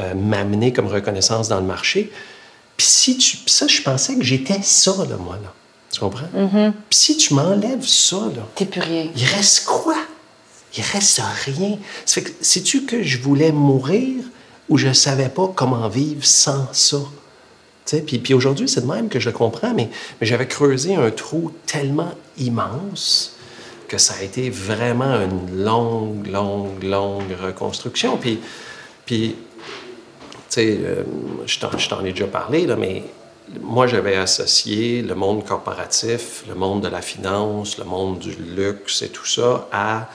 euh, 0.00 0.14
m'amener 0.14 0.72
comme 0.72 0.88
reconnaissance 0.88 1.48
dans 1.48 1.60
le 1.60 1.66
marché. 1.66 2.10
Puis 2.76 2.86
si 2.86 3.16
tu... 3.18 3.38
ça, 3.46 3.66
je 3.66 3.82
pensais 3.82 4.16
que 4.16 4.24
j'étais 4.24 4.62
ça, 4.62 4.92
là, 5.08 5.16
moi, 5.16 5.38
là. 5.42 5.52
Tu 5.92 6.00
comprends? 6.00 6.26
Mm-hmm. 6.34 6.72
Puis 6.90 6.98
si 6.98 7.16
tu 7.16 7.34
m'enlèves 7.34 7.86
ça, 7.86 8.16
là... 8.16 8.42
T'es 8.56 8.64
plus 8.64 8.80
rien. 8.80 9.08
Il 9.16 9.24
reste 9.26 9.64
quoi? 9.64 9.96
Il 10.76 10.82
reste 10.82 11.20
rien. 11.44 11.78
Ça 12.04 12.20
fait 12.20 12.22
que, 12.24 12.30
sais-tu 12.40 12.84
que 12.84 13.02
je 13.02 13.18
voulais 13.18 13.52
mourir 13.52 14.24
ou 14.68 14.76
je 14.76 14.92
savais 14.92 15.28
pas 15.28 15.52
comment 15.54 15.88
vivre 15.88 16.24
sans 16.24 16.68
ça? 16.72 16.98
Puis, 18.06 18.18
puis 18.18 18.34
aujourd'hui, 18.34 18.68
c'est 18.68 18.80
de 18.80 18.86
même 18.86 19.08
que 19.08 19.20
je 19.20 19.28
le 19.28 19.36
comprends, 19.36 19.74
mais, 19.74 19.90
mais 20.20 20.26
j'avais 20.26 20.48
creusé 20.48 20.94
un 20.94 21.10
trou 21.10 21.52
tellement 21.66 22.12
immense 22.38 23.36
que 23.88 23.98
ça 23.98 24.14
a 24.18 24.22
été 24.22 24.50
vraiment 24.50 25.20
une 25.20 25.62
longue, 25.62 26.26
longue, 26.26 26.82
longue 26.82 27.36
reconstruction. 27.40 28.16
Puis, 28.16 28.40
puis 29.04 29.36
sais, 30.54 30.78
euh, 30.80 31.02
je 31.46 31.88
t'en 31.88 32.04
ai 32.04 32.12
déjà 32.12 32.26
parlé, 32.26 32.66
là, 32.66 32.76
mais 32.76 33.04
moi, 33.60 33.86
j'avais 33.86 34.16
associé 34.16 35.02
le 35.02 35.14
monde 35.14 35.44
corporatif, 35.44 36.44
le 36.48 36.54
monde 36.54 36.82
de 36.82 36.88
la 36.88 37.02
finance, 37.02 37.78
le 37.78 37.84
monde 37.84 38.18
du 38.18 38.34
luxe 38.56 39.02
et 39.02 39.08
tout 39.08 39.26
ça 39.26 39.68
à 39.70 40.08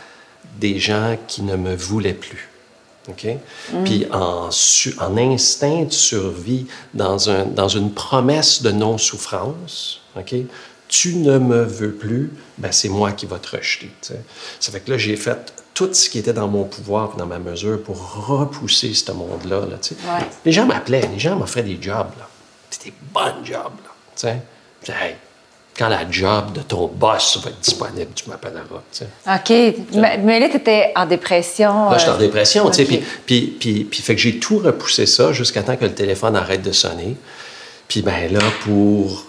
des 0.58 0.79
gens 0.79 1.15
qui 1.27 1.43
ne 1.43 1.55
me 1.55 1.75
voulaient 1.75 2.13
plus. 2.13 2.50
OK? 3.08 3.25
Mm. 3.72 3.84
Puis 3.84 4.05
en, 4.12 4.50
en, 5.00 5.17
instinct 5.17 5.84
de 5.84 5.93
survie, 5.93 6.67
dans, 6.93 7.29
un, 7.29 7.46
dans 7.46 7.67
une 7.67 7.91
promesse 7.93 8.62
de 8.62 8.72
non-souffrance, 8.72 10.01
OK? 10.17 10.36
Tu 10.88 11.15
ne 11.17 11.38
me 11.38 11.63
veux 11.63 11.93
plus, 11.93 12.31
ben 12.58 12.72
c'est 12.72 12.89
moi 12.89 13.12
qui 13.12 13.27
vais 13.27 13.38
te 13.38 13.55
rejeter. 13.55 13.91
Ça 14.60 14.72
fait 14.72 14.79
que 14.79 14.89
là, 14.89 14.98
j'ai 14.98 15.15
fait 15.15 15.53
tout 15.80 15.94
ce 15.94 16.10
qui 16.10 16.20
était 16.20 16.34
dans 16.34 16.50
mon 16.50 16.66
pouvoir 16.66 17.16
dans 17.16 17.26
ma 17.26 17.40
mesure 17.40 17.82
pour 17.82 18.28
repousser 18.28 18.94
ce 18.94 19.14
monde-là. 19.14 19.62
Là, 19.62 19.78
ouais. 19.82 20.26
Les 20.44 20.52
gens 20.52 20.66
m'appelaient, 20.66 21.08
les 21.10 21.20
gens 21.20 21.38
m'offraient 21.38 21.64
des 21.64 21.78
jobs. 21.80 22.10
C'était 22.70 22.90
des 22.90 22.96
bons 23.14 23.46
jobs. 23.46 23.80
Là, 24.24 24.34
hey, 24.90 25.16
quand 25.78 25.88
la 25.88 26.12
job 26.12 26.52
de 26.52 26.62
ton 26.64 26.88
boss 26.88 27.40
va 27.42 27.52
être 27.52 27.62
disponible, 27.62 28.12
tu 28.14 28.30
m'appelleras. 28.30 28.82
OK. 29.26 29.50
Mais, 29.94 30.42
là, 30.42 30.50
tu 30.50 30.58
étais 30.58 30.92
en 30.98 31.06
dépression. 31.06 31.92
Là, 31.92 31.98
j'étais 31.98 32.12
en 32.12 32.16
euh, 32.16 32.18
dépression. 32.18 32.70
puis, 32.70 32.98
puis, 33.26 33.88
puis, 33.90 34.02
fait 34.02 34.16
que 34.16 34.22
j'ai 34.22 34.38
tout 34.38 34.58
repoussé 34.58 35.06
ça 35.06 35.32
jusqu'à 35.32 35.64
temps 35.64 35.78
que 35.78 35.86
le 35.86 35.94
téléphone 35.94 36.36
arrête 36.36 36.62
de 36.62 36.74
sonner. 36.74 37.16
Puis, 37.88 38.02
ben 38.02 38.34
là, 38.34 38.42
pour, 38.66 39.28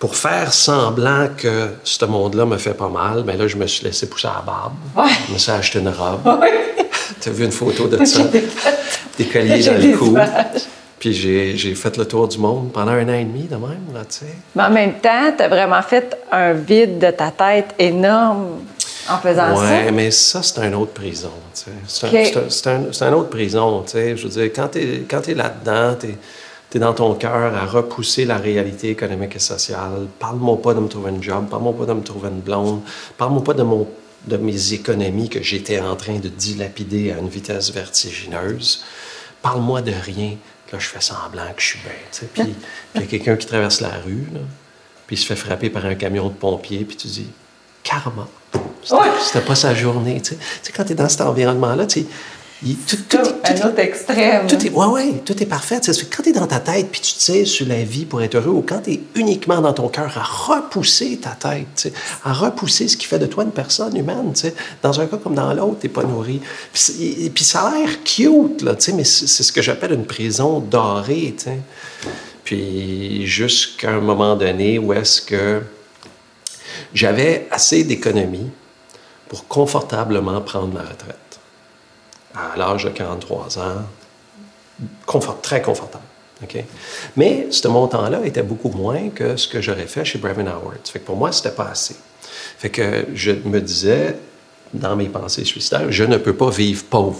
pour 0.00 0.16
faire 0.16 0.52
semblant 0.52 1.28
que 1.36 1.68
ce 1.84 2.04
monde-là 2.06 2.46
me 2.46 2.56
fait 2.56 2.72
pas 2.72 2.88
mal, 2.88 3.22
ben 3.22 3.36
là, 3.36 3.46
je 3.46 3.56
me 3.56 3.66
suis 3.66 3.84
laissé 3.84 4.08
pousser 4.08 4.28
à 4.28 4.36
la 4.36 4.42
barbe. 4.42 4.72
Ouais. 4.96 5.12
Je 5.28 5.34
me 5.34 5.38
suis 5.38 5.52
acheté 5.52 5.78
une 5.78 5.90
robe. 5.90 6.22
tu 7.20 7.28
as 7.28 7.32
vu 7.32 7.44
une 7.44 7.52
photo 7.52 7.86
de 7.86 8.02
ça? 8.06 8.22
Des 9.18 9.26
colliers 9.26 9.62
dans 9.62 9.76
le 9.76 9.96
cou. 9.96 10.16
Puis 10.98 11.12
j'ai 11.12 11.74
fait 11.74 11.98
le 11.98 12.06
tour 12.06 12.28
du 12.28 12.38
monde 12.38 12.72
pendant 12.72 12.92
un 12.92 13.08
an 13.10 13.12
et 13.12 13.24
demi 13.24 13.42
de 13.42 13.56
même, 13.56 13.92
là, 13.92 14.00
tu 14.08 14.20
sais. 14.20 14.34
Mais 14.56 14.62
en 14.62 14.70
même 14.70 14.94
temps, 15.00 15.32
tu 15.36 15.42
as 15.42 15.48
vraiment 15.48 15.82
fait 15.82 16.16
un 16.32 16.54
vide 16.54 16.98
de 16.98 17.10
ta 17.10 17.30
tête 17.30 17.74
énorme 17.78 18.60
en 19.06 19.18
faisant 19.18 19.54
ça. 19.54 19.62
Oui, 19.62 19.92
mais 19.92 20.10
ça, 20.10 20.42
c'est 20.42 20.62
une 20.62 20.74
autre 20.74 20.92
prison, 20.92 21.32
tu 21.54 21.70
sais. 21.88 22.40
C'est 22.48 22.66
un, 22.68 22.84
un, 22.84 23.12
un, 23.12 23.12
autre 23.12 23.28
prison, 23.28 23.82
tu 23.82 23.92
sais. 23.92 24.16
Je 24.16 24.22
veux 24.22 24.30
dire, 24.30 24.50
quand 24.54 24.68
tu 24.68 24.78
es, 24.78 25.32
es 25.32 25.34
là-dedans, 25.34 25.96
tu 26.00 26.06
es, 26.06 26.18
dans 26.78 26.94
ton 26.94 27.14
cœur 27.14 27.54
à 27.54 27.66
repousser 27.66 28.24
la 28.24 28.38
réalité 28.38 28.90
économique 28.90 29.36
et 29.36 29.40
sociale. 29.40 30.06
Parle-moi 30.18 30.62
pas 30.62 30.74
de 30.74 30.80
me 30.80 30.88
trouver 30.88 31.10
un 31.10 31.20
job, 31.20 31.48
parle-moi 31.50 31.74
pas 31.76 31.86
de 31.86 31.92
me 31.94 32.02
trouver 32.02 32.28
une 32.28 32.40
blonde, 32.40 32.82
parle-moi 33.18 33.42
pas 33.42 33.54
de, 33.54 33.62
mon, 33.62 33.88
de 34.26 34.36
mes 34.36 34.72
économies 34.72 35.28
que 35.28 35.42
j'étais 35.42 35.80
en 35.80 35.96
train 35.96 36.18
de 36.18 36.28
dilapider 36.28 37.12
à 37.12 37.18
une 37.18 37.28
vitesse 37.28 37.72
vertigineuse. 37.72 38.84
Parle-moi 39.42 39.82
de 39.82 39.92
rien. 39.92 40.36
Là, 40.72 40.78
je 40.78 40.86
fais 40.86 41.00
semblant 41.00 41.52
que 41.56 41.62
je 41.62 41.66
suis 41.66 41.80
bien. 41.80 42.28
Puis 42.34 42.54
il 42.94 43.00
y 43.00 43.04
a 43.04 43.06
quelqu'un 43.06 43.36
qui 43.36 43.46
traverse 43.46 43.80
la 43.80 43.98
rue, 44.04 44.26
puis 45.06 45.16
il 45.16 45.18
se 45.18 45.26
fait 45.26 45.34
frapper 45.34 45.70
par 45.70 45.84
un 45.86 45.96
camion 45.96 46.28
de 46.28 46.34
pompiers, 46.34 46.84
puis 46.84 46.96
tu 46.96 47.08
dis, 47.08 47.26
karma. 47.82 48.28
C'était 48.82 49.44
pas 49.44 49.56
sa 49.56 49.74
journée. 49.74 50.20
Tu 50.22 50.36
sais, 50.62 50.72
quand 50.72 50.84
tu 50.84 50.92
es 50.92 50.94
dans 50.94 51.08
cet 51.08 51.22
environnement-là, 51.22 51.86
tu 51.86 52.06
tout, 52.62 52.96
tout, 53.08 53.18
un 53.44 53.68
autre 53.68 53.78
extrême. 53.78 54.46
Tout 54.46 54.66
est, 54.66 54.70
ouais, 54.70 54.86
ouais, 54.86 55.14
tout 55.24 55.42
est 55.42 55.46
parfait. 55.46 55.80
Quand 56.14 56.22
tu 56.22 56.28
es 56.28 56.32
dans 56.32 56.46
ta 56.46 56.60
tête, 56.60 56.88
puis 56.90 57.00
tu 57.00 57.14
te 57.14 57.22
sais 57.22 57.44
sur 57.46 57.66
la 57.66 57.82
vie 57.82 58.04
pour 58.04 58.22
être 58.22 58.34
heureux, 58.34 58.50
ou 58.50 58.62
quand 58.66 58.80
tu 58.82 58.92
es 58.92 59.00
uniquement 59.14 59.62
dans 59.62 59.72
ton 59.72 59.88
cœur 59.88 60.12
à 60.18 60.22
repousser 60.22 61.16
ta 61.16 61.30
tête, 61.30 61.90
à 62.22 62.34
repousser 62.34 62.88
ce 62.88 62.98
qui 62.98 63.06
fait 63.06 63.18
de 63.18 63.26
toi 63.26 63.44
une 63.44 63.50
personne 63.50 63.96
humaine. 63.96 64.34
Dans 64.82 65.00
un 65.00 65.06
cas 65.06 65.16
comme 65.16 65.34
dans 65.34 65.54
l'autre, 65.54 65.78
tu 65.80 65.86
n'es 65.86 65.92
pas 65.92 66.04
nourri. 66.04 66.40
Puis, 66.72 67.30
puis, 67.34 67.44
ça 67.44 67.62
a 67.62 67.74
l'air 67.76 68.04
cute, 68.04 68.60
là, 68.62 68.74
mais 68.94 69.04
c'est 69.04 69.42
ce 69.42 69.52
que 69.52 69.62
j'appelle 69.62 69.92
une 69.92 70.06
prison 70.06 70.60
dorée. 70.60 71.34
Puis 72.44 73.26
jusqu'à 73.26 73.92
un 73.92 74.00
moment 74.00 74.36
donné 74.36 74.78
où 74.78 74.92
est-ce 74.92 75.22
que 75.22 75.62
j'avais 76.92 77.46
assez 77.50 77.84
d'économie 77.84 78.50
pour 79.28 79.46
confortablement 79.46 80.40
prendre 80.40 80.74
ma 80.74 80.80
retraite 80.80 81.29
à 82.34 82.56
l'âge 82.56 82.84
de 82.84 82.90
43 82.90 83.58
ans, 83.58 83.82
très 85.42 85.62
confortable. 85.62 86.04
Mais 87.16 87.48
ce 87.50 87.68
montant-là 87.68 88.20
était 88.24 88.42
beaucoup 88.42 88.70
moins 88.70 89.10
que 89.10 89.36
ce 89.36 89.46
que 89.46 89.60
j'aurais 89.60 89.86
fait 89.86 90.04
chez 90.04 90.18
Brevin 90.18 90.46
Howard. 90.46 90.78
Fait 90.84 90.98
que 90.98 91.04
pour 91.04 91.16
moi, 91.16 91.32
c'était 91.32 91.50
pas 91.50 91.68
assez. 91.70 91.96
Fait 92.58 92.70
que 92.70 93.06
je 93.14 93.32
me 93.44 93.60
disais, 93.60 94.16
dans 94.72 94.96
mes 94.96 95.08
pensées 95.08 95.44
suicidaires, 95.44 95.90
je 95.90 96.04
ne 96.04 96.16
peux 96.16 96.34
pas 96.34 96.50
vivre 96.50 96.84
pauvre. 96.84 97.18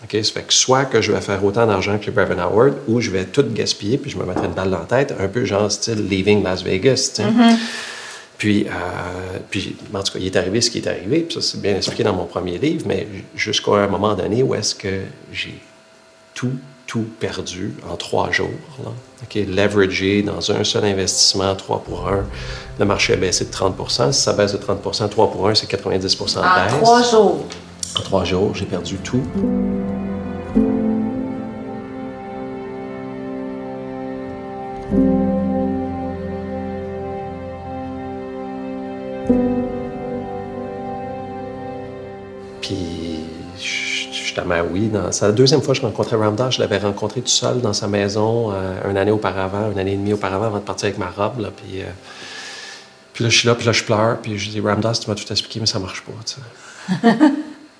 Ça 0.00 0.06
fait 0.08 0.42
que 0.42 0.52
soit 0.52 0.84
que 0.84 1.00
je 1.00 1.12
vais 1.12 1.20
faire 1.20 1.42
autant 1.44 1.66
d'argent 1.66 1.98
que 1.98 2.10
Brevin 2.10 2.38
Howard, 2.38 2.74
ou 2.88 3.00
je 3.00 3.10
vais 3.10 3.24
tout 3.24 3.44
gaspiller, 3.50 3.98
puis 3.98 4.10
je 4.10 4.18
me 4.18 4.24
mettrai 4.24 4.46
une 4.46 4.52
balle 4.52 4.70
dans 4.70 4.80
la 4.80 4.84
tête, 4.84 5.14
un 5.18 5.28
peu 5.28 5.44
genre 5.44 5.70
style 5.70 6.06
Leaving 6.08 6.42
Las 6.42 6.62
Vegas. 6.62 7.20
Puis, 8.38 8.66
euh, 8.66 9.38
puis, 9.50 9.76
en 9.92 10.02
tout 10.02 10.12
cas, 10.12 10.18
il 10.18 10.26
est 10.26 10.36
arrivé 10.36 10.60
ce 10.60 10.70
qui 10.70 10.78
est 10.78 10.86
arrivé, 10.86 11.20
puis 11.20 11.34
ça, 11.34 11.40
c'est 11.40 11.60
bien 11.60 11.76
expliqué 11.76 12.02
dans 12.02 12.14
mon 12.14 12.26
premier 12.26 12.58
livre, 12.58 12.84
mais 12.86 13.06
jusqu'à 13.34 13.72
un 13.72 13.86
moment 13.86 14.14
donné 14.14 14.42
où 14.42 14.54
est-ce 14.54 14.74
que 14.74 15.02
j'ai 15.32 15.58
tout, 16.34 16.52
tout 16.86 17.06
perdu 17.20 17.74
en 17.88 17.96
trois 17.96 18.30
jours. 18.30 18.48
Là. 18.82 18.90
OK, 19.22 19.34
leveragé 19.34 20.22
dans 20.22 20.50
un 20.50 20.64
seul 20.64 20.84
investissement, 20.84 21.54
3 21.54 21.82
pour 21.82 22.08
1. 22.08 22.24
Le 22.78 22.84
marché 22.84 23.14
a 23.14 23.16
baissé 23.16 23.46
de 23.46 23.50
30 23.50 23.74
Si 24.12 24.20
ça 24.20 24.32
baisse 24.32 24.52
de 24.52 24.58
30% 24.58 25.08
3 25.08 25.30
pour 25.30 25.48
1, 25.48 25.54
c'est 25.54 25.70
90% 25.70 26.00
de 26.00 26.04
baisse. 26.04 26.74
En 26.74 26.78
trois 26.80 27.02
jours. 27.02 27.44
En 27.96 28.02
trois 28.02 28.24
jours, 28.24 28.54
j'ai 28.54 28.66
perdu 28.66 28.96
tout. 28.96 29.22
Oui. 44.72 44.90
C'est 45.10 45.26
la 45.26 45.32
deuxième 45.32 45.62
fois 45.62 45.74
que 45.74 45.80
je 45.80 45.86
rencontrais 45.86 46.16
Ramdas. 46.16 46.50
Je 46.50 46.60
l'avais 46.60 46.78
rencontré 46.78 47.20
tout 47.20 47.28
seul 47.28 47.60
dans 47.60 47.72
sa 47.72 47.86
maison 47.86 48.52
euh, 48.52 48.90
une 48.90 48.96
année 48.96 49.10
auparavant, 49.10 49.70
une 49.70 49.78
année 49.78 49.92
et 49.92 49.96
demie 49.96 50.12
auparavant, 50.12 50.46
avant 50.46 50.58
de 50.58 50.64
partir 50.64 50.86
avec 50.86 50.98
ma 50.98 51.10
robe. 51.10 51.40
Là, 51.40 51.50
puis, 51.54 51.82
euh, 51.82 51.86
puis 53.12 53.24
là, 53.24 53.30
je 53.30 53.38
suis 53.38 53.48
là, 53.48 53.54
puis 53.54 53.66
là, 53.66 53.72
je 53.72 53.84
pleure. 53.84 54.18
Puis 54.18 54.38
je 54.38 54.50
dis, 54.50 54.60
Ramdas, 54.60 55.00
tu 55.02 55.10
m'as 55.10 55.16
tout 55.16 55.30
expliqué, 55.30 55.60
mais 55.60 55.66
ça 55.66 55.78
marche 55.78 56.02
pas. 56.02 56.12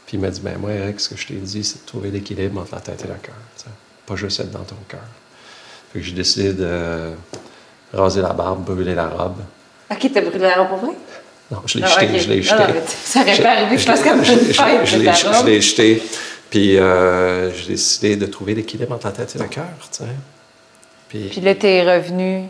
puis 0.06 0.14
il 0.14 0.20
m'a 0.20 0.30
dit, 0.30 0.40
ben 0.40 0.56
moi, 0.58 0.72
Eric, 0.72 1.00
ce 1.00 1.08
que 1.10 1.16
je 1.16 1.26
t'ai 1.26 1.34
dit, 1.34 1.64
c'est 1.64 1.82
de 1.82 1.86
trouver 1.86 2.10
l'équilibre 2.10 2.60
entre 2.60 2.74
la 2.74 2.80
tête 2.80 3.02
et 3.04 3.08
le 3.08 3.14
cœur. 3.14 3.34
Pas 4.06 4.16
juste 4.16 4.40
être 4.40 4.50
dans 4.50 4.64
ton 4.64 4.76
cœur. 4.88 5.00
Fait 5.92 6.00
que 6.00 6.04
j'ai 6.04 6.12
décidé 6.12 6.52
de 6.52 7.12
raser 7.92 8.20
la 8.20 8.32
barbe, 8.32 8.64
brûler 8.64 8.94
la 8.94 9.08
robe. 9.08 9.38
OK, 9.90 10.10
t'as 10.12 10.20
brûlé 10.20 10.40
la 10.40 10.56
robe 10.56 10.68
pour 10.68 10.78
vrai? 10.78 10.94
Non, 11.50 11.58
je 11.66 11.78
l'ai 11.78 11.84
ah, 11.84 12.00
jeté, 12.00 12.18
je 12.18 12.28
l'ai 12.30 12.42
jeté. 12.42 12.62
ça 13.04 13.20
aurait 13.20 13.36
pas 13.36 13.50
arrivé, 13.50 13.76
je 13.76 13.86
pense 13.86 14.00
une 14.00 14.24
fête. 14.24 14.86
Je 14.86 15.44
l'ai 15.44 15.60
jeté. 15.60 16.02
Puis 16.54 16.78
euh, 16.78 17.52
j'ai 17.52 17.72
décidé 17.72 18.14
de 18.14 18.26
trouver 18.26 18.54
l'équilibre 18.54 18.94
entre 18.94 19.08
la 19.08 19.12
tête 19.12 19.34
et 19.34 19.40
le 19.40 19.48
cœur. 19.48 19.64
Puis, 21.08 21.28
puis 21.28 21.40
là, 21.40 21.52
tu 21.56 21.66
es 21.66 21.82
revenu. 21.82 22.44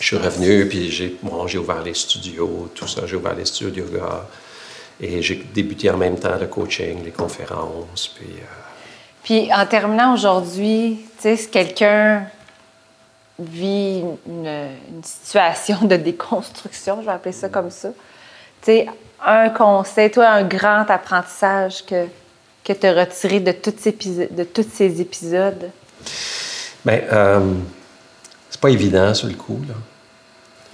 Je 0.00 0.06
suis 0.06 0.16
revenu, 0.16 0.66
puis 0.66 0.90
j'ai 0.90 1.18
bon, 1.22 1.44
ouvert 1.44 1.82
les 1.82 1.92
studios, 1.92 2.70
tout 2.74 2.88
ça. 2.88 3.02
J'ai 3.06 3.16
ouvert 3.16 3.34
les 3.34 3.44
studios 3.44 3.68
de 3.68 3.80
yoga. 3.80 4.26
Et 4.98 5.20
j'ai 5.20 5.44
débuté 5.52 5.90
en 5.90 5.98
même 5.98 6.18
temps 6.18 6.38
le 6.40 6.46
coaching, 6.46 7.04
les 7.04 7.10
conférences. 7.10 8.08
Puis, 8.16 8.32
euh, 8.38 8.46
puis 9.24 9.52
en 9.52 9.66
terminant 9.66 10.14
aujourd'hui, 10.14 11.00
tu 11.16 11.22
sais, 11.24 11.36
si 11.36 11.50
quelqu'un 11.50 12.24
vit 13.38 14.02
une, 14.26 14.46
une, 14.46 15.04
situation 15.04 15.84
de 15.84 15.96
déconstruction, 15.96 17.02
je 17.02 17.06
vais 17.06 17.12
appeler 17.12 17.34
ça 17.34 17.50
comme 17.50 17.70
ça, 17.70 17.90
tu 17.90 18.72
sais, 18.72 18.86
un 19.22 19.50
conseil, 19.50 20.10
toi, 20.10 20.30
un 20.30 20.44
grand 20.44 20.86
apprentissage 20.88 21.84
que 21.84 22.06
que 22.64 22.72
tu 22.72 22.86
as 22.86 22.94
retiré 23.04 23.40
de, 23.40 23.52
tous 23.52 23.74
ces 23.78 23.92
de 23.92 24.44
tous 24.44 24.66
ces 24.72 25.00
épisodes? 25.00 25.70
Bien, 26.84 27.00
euh, 27.12 27.54
c'est 28.48 28.60
pas 28.60 28.70
évident 28.70 29.12
sur 29.14 29.28
le 29.28 29.34
coup, 29.34 29.60
là. 29.68 29.74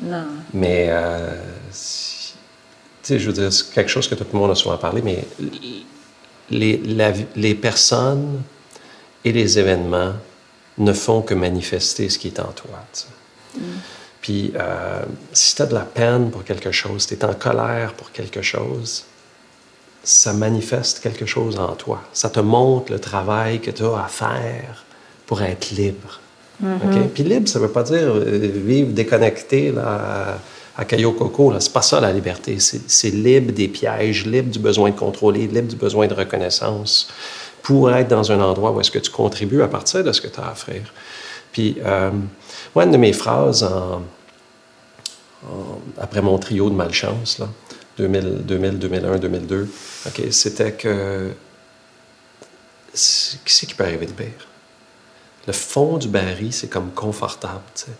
Non. 0.02 0.26
Mais, 0.52 0.86
euh, 0.90 1.32
si- 1.70 2.34
tu 3.02 3.14
sais, 3.14 3.18
je 3.18 3.26
veux 3.28 3.32
dire, 3.32 3.52
c'est 3.52 3.70
quelque 3.72 3.88
chose 3.90 4.08
que 4.08 4.14
tout 4.14 4.26
le 4.32 4.38
monde 4.38 4.50
a 4.50 4.54
souvent 4.54 4.76
parlé, 4.76 5.00
mais 5.02 5.24
les, 6.50 6.76
la 6.78 7.12
les 7.34 7.54
personnes 7.54 8.42
et 9.24 9.32
les 9.32 9.58
événements 9.58 10.12
ne 10.78 10.92
font 10.92 11.22
que 11.22 11.34
manifester 11.34 12.08
ce 12.08 12.18
qui 12.18 12.28
est 12.28 12.38
en 12.40 12.52
toi. 12.52 12.84
sais. 12.92 13.06
Puis, 14.20 14.52
euh, 14.56 15.04
si 15.32 15.54
tu 15.54 15.62
as 15.62 15.66
de 15.66 15.74
la 15.74 15.84
peine 15.84 16.30
pour 16.30 16.44
quelque 16.44 16.72
chose, 16.72 17.06
tu 17.06 17.14
es 17.14 17.24
en 17.24 17.34
colère 17.34 17.94
pour 17.94 18.10
quelque 18.12 18.42
chose, 18.42 19.04
ça 20.06 20.32
manifeste 20.32 21.00
quelque 21.00 21.26
chose 21.26 21.58
en 21.58 21.74
toi. 21.74 22.00
Ça 22.12 22.30
te 22.30 22.40
montre 22.40 22.92
le 22.92 22.98
travail 23.00 23.60
que 23.60 23.70
tu 23.70 23.82
as 23.84 24.04
à 24.04 24.08
faire 24.08 24.84
pour 25.26 25.42
être 25.42 25.70
libre. 25.72 26.20
OK? 26.62 27.08
Puis 27.12 27.22
libre, 27.24 27.48
ça 27.48 27.58
ne 27.58 27.64
veut 27.66 27.70
pas 27.72 27.82
dire 27.82 28.14
euh, 28.14 28.50
vivre 28.54 28.92
déconnecté 28.92 29.72
là, 29.72 30.38
à, 30.76 30.84
Cayo 30.84 31.12
Coco. 31.12 31.50
là. 31.52 31.58
C'est 31.60 31.72
pas 31.72 31.82
ça 31.82 32.00
la 32.00 32.12
liberté. 32.12 32.58
C'est 32.60 32.88
c'est 32.88 33.10
libre 33.10 33.52
des 33.52 33.68
pièges, 33.68 34.24
libre 34.26 34.50
du 34.50 34.58
besoin 34.60 34.90
de 34.90 34.96
contrôler, 34.96 35.46
libre 35.48 35.68
du 35.68 35.76
besoin 35.76 36.06
de 36.06 36.14
reconnaissance 36.14 37.08
pour 37.62 37.90
être 37.92 38.08
dans 38.08 38.30
un 38.30 38.40
endroit 38.40 38.70
où 38.70 38.80
est-ce 38.80 38.92
que 38.92 39.00
tu 39.00 39.10
contribues 39.10 39.60
à 39.62 39.68
partir 39.68 40.04
de 40.04 40.12
ce 40.12 40.20
que 40.20 40.28
tu 40.28 40.38
as 40.40 40.44
à 40.44 40.52
offrir. 40.52 40.82
Puis, 41.52 41.76
euh, 41.84 42.10
moi, 42.74 42.84
une 42.84 42.92
de 42.92 42.96
mes 42.96 43.12
phrases 43.12 43.64
en, 43.64 44.02
en- 45.46 45.80
après 46.00 46.22
mon 46.22 46.38
trio 46.38 46.70
de 46.70 46.74
malchance, 46.74 47.38
là, 47.38 47.48
2000, 47.98 48.42
2000, 48.44 48.78
2001, 48.78 49.18
2002, 49.18 49.68
OK, 50.06 50.22
c'était 50.30 50.72
que 50.72 51.30
c'est- 52.92 53.38
qui 53.44 53.74
peut 53.74 53.84
arriver 53.84 54.06
de 54.06 54.12
pire? 54.12 54.46
Le 55.46 55.52
fond 55.52 55.96
du 55.98 56.08
baril, 56.08 56.52
c'est 56.52 56.68
comme 56.68 56.90
confortable, 56.90 57.60
tu 57.74 57.82
sais. 57.84 57.90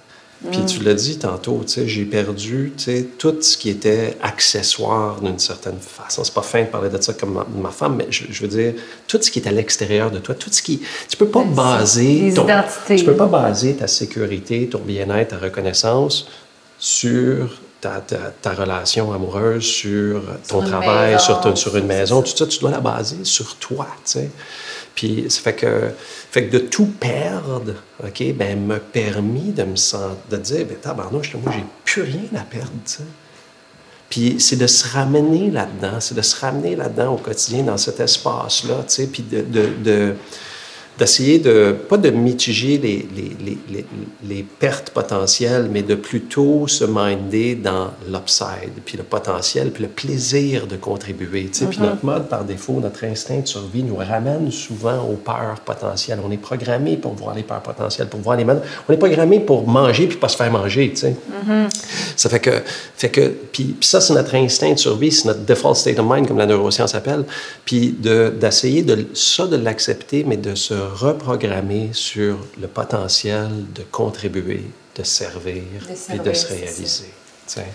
Puis 0.52 0.66
tu 0.66 0.80
l'as 0.82 0.92
dit 0.92 1.18
tantôt, 1.18 1.62
tu 1.66 1.72
sais, 1.72 1.88
j'ai 1.88 2.04
perdu, 2.04 2.72
tu 2.76 2.84
sais, 2.84 3.06
tout 3.18 3.40
ce 3.40 3.56
qui 3.56 3.70
était 3.70 4.18
accessoire 4.20 5.18
d'une 5.22 5.38
certaine 5.38 5.78
façon. 5.80 6.24
C'est 6.24 6.34
pas 6.34 6.42
fin 6.42 6.60
de 6.62 6.66
parler 6.66 6.90
de 6.90 7.00
ça 7.00 7.14
comme 7.14 7.32
ma, 7.32 7.46
ma 7.62 7.70
femme, 7.70 7.96
mais 7.96 8.06
je, 8.10 8.24
je 8.30 8.42
veux 8.42 8.48
dire, 8.48 8.74
tout 9.08 9.18
ce 9.22 9.30
qui 9.30 9.38
est 9.38 9.48
à 9.48 9.50
l'extérieur 9.50 10.10
de 10.10 10.18
toi, 10.18 10.34
tout 10.34 10.50
ce 10.52 10.60
qui... 10.60 10.82
Tu 11.08 11.16
peux 11.16 11.28
pas 11.28 11.42
baser... 11.42 12.28
identités. 12.28 12.96
Tu 12.96 13.04
peux 13.06 13.16
pas 13.16 13.26
baser 13.26 13.76
ta 13.76 13.86
sécurité, 13.88 14.68
ton 14.68 14.80
bien-être, 14.80 15.28
ta 15.30 15.38
reconnaissance 15.38 16.28
sur 16.78 17.58
ta, 17.80 18.00
ta, 18.00 18.16
ta 18.42 18.52
relation 18.52 19.12
amoureuse, 19.12 19.64
sur 19.64 20.22
ton 20.48 20.60
travail, 20.62 21.12
maison, 21.12 21.24
sur, 21.24 21.40
ton- 21.40 21.56
sur 21.56 21.76
une 21.76 21.86
maison, 21.86 22.22
tout 22.22 22.36
ça, 22.36 22.46
tu 22.46 22.58
dois 22.58 22.70
la 22.70 22.80
baser 22.80 23.24
sur 23.24 23.56
toi, 23.56 23.86
tu 24.04 24.12
sais. 24.12 24.30
Puis 24.94 25.26
ça 25.28 25.40
fait 25.42 25.54
que, 25.54 25.90
fait 26.30 26.46
que 26.46 26.52
de 26.52 26.58
tout 26.58 26.86
perdre, 26.86 27.74
OK, 28.02 28.22
ben 28.34 28.58
m'a 28.66 28.78
permis 28.78 29.52
de 29.52 29.62
me 29.64 29.76
sentir, 29.76 30.16
de 30.30 30.36
dire, 30.38 30.66
ben 30.66 30.76
tabarnouche, 30.78 31.34
moi, 31.34 31.52
j'ai 31.54 31.64
plus 31.84 32.02
rien 32.02 32.22
à 32.40 32.40
perdre, 32.44 32.70
tu 32.86 32.92
sais. 32.94 33.02
Puis 34.08 34.36
c'est 34.38 34.56
de 34.56 34.66
se 34.66 34.88
ramener 34.94 35.50
là-dedans, 35.50 36.00
c'est 36.00 36.14
de 36.14 36.22
se 36.22 36.40
ramener 36.40 36.76
là-dedans 36.76 37.14
au 37.14 37.16
quotidien, 37.18 37.64
dans 37.64 37.76
cet 37.76 38.00
espace-là, 38.00 38.84
tu 38.88 38.94
sais, 38.94 39.06
puis 39.08 39.22
de, 39.22 39.42
de, 39.42 39.68
de- 39.84 40.14
d'essayer 40.98 41.38
de, 41.38 41.74
pas 41.88 41.98
de 41.98 42.10
mitiger 42.10 42.78
les, 42.78 43.06
les, 43.14 43.36
les, 43.44 43.84
les, 44.26 44.42
pertes 44.42 44.90
potentielles, 44.90 45.68
mais 45.70 45.82
de 45.82 45.94
plutôt 45.94 46.66
se 46.66 46.84
minder 46.84 47.54
dans 47.54 47.90
l'upside, 48.10 48.72
puis 48.84 48.96
le 48.96 49.02
potentiel, 49.02 49.70
puis 49.70 49.82
le 49.82 49.88
plaisir 49.90 50.66
de 50.66 50.76
contribuer. 50.76 51.46
tu 51.46 51.58
sais. 51.58 51.66
Puis 51.66 51.80
notre 51.80 52.04
mode 52.04 52.28
par 52.28 52.44
défaut, 52.44 52.80
notre 52.80 53.04
instinct 53.04 53.40
de 53.40 53.46
survie 53.46 53.82
nous 53.82 53.96
ramène 53.96 54.50
souvent 54.50 55.04
aux 55.04 55.16
peurs 55.16 55.60
potentielles. 55.64 56.18
On 56.24 56.30
est 56.30 56.36
programmé 56.38 56.96
pour 56.96 57.14
voir 57.14 57.34
les 57.34 57.42
peurs 57.42 57.62
potentielles, 57.62 58.08
pour 58.08 58.20
voir 58.20 58.36
les 58.36 58.44
mal. 58.44 58.62
On 58.88 58.92
est 58.92 58.96
programmé 58.98 59.40
pour 59.40 59.66
manger 59.66 60.06
puis 60.06 60.16
pas 60.16 60.28
se 60.28 60.36
faire 60.36 60.50
manger, 60.50 60.90
tu 60.90 60.96
sais. 60.96 61.16
Ça 62.16 62.30
fait 62.30 62.40
que, 62.40 62.62
fait 62.96 63.10
que 63.10 63.28
puis, 63.52 63.76
puis 63.78 63.88
ça, 63.88 64.00
c'est 64.00 64.14
notre 64.14 64.34
instinct 64.34 64.72
de 64.72 64.78
survie, 64.78 65.12
c'est 65.12 65.26
notre 65.26 65.44
default 65.44 65.74
state 65.74 65.98
of 65.98 66.06
mind, 66.08 66.26
comme 66.26 66.38
la 66.38 66.46
neuroscience 66.46 66.94
appelle. 66.94 67.24
Puis 67.64 67.94
de- 67.98 68.32
d'essayer 68.40 68.82
de, 68.82 69.06
ça, 69.14 69.46
de 69.46 69.56
l'accepter, 69.56 70.24
mais 70.26 70.36
de 70.36 70.54
se 70.54 70.74
reprogrammer 70.86 71.90
sur 71.92 72.38
le 72.60 72.68
potentiel 72.68 73.72
de 73.72 73.82
contribuer, 73.82 74.64
de 74.94 75.02
servir, 75.02 75.62
De 75.88 75.94
servir, 75.94 76.22
de 76.22 76.32
se 76.32 76.48
réaliser, 76.48 77.12
tu 77.46 77.54
sais, 77.54 77.66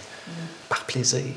par 0.69 0.85
plaisir. 0.85 1.33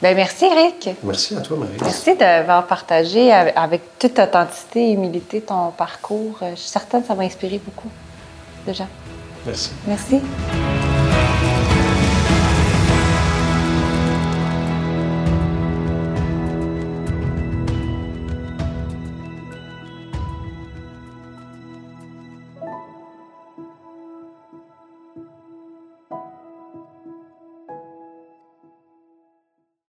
Ben 0.00 0.14
merci, 0.14 0.44
Eric. 0.44 0.90
Merci 1.02 1.36
à 1.36 1.40
toi, 1.40 1.56
Marie. 1.56 1.72
Merci 1.80 2.16
d'avoir 2.16 2.66
partagé 2.66 3.32
avec, 3.32 3.54
avec 3.56 3.98
toute 3.98 4.18
authenticité 4.18 4.90
et 4.90 4.92
humilité 4.92 5.40
ton 5.40 5.72
parcours. 5.72 6.38
Je 6.40 6.54
suis 6.54 6.70
certaine 6.70 7.02
que 7.02 7.08
ça 7.08 7.14
va 7.14 7.24
inspirer 7.24 7.58
beaucoup 7.58 7.90
de 8.66 8.72
gens. 8.72 8.88
Merci. 9.44 9.70
Merci. 9.86 10.20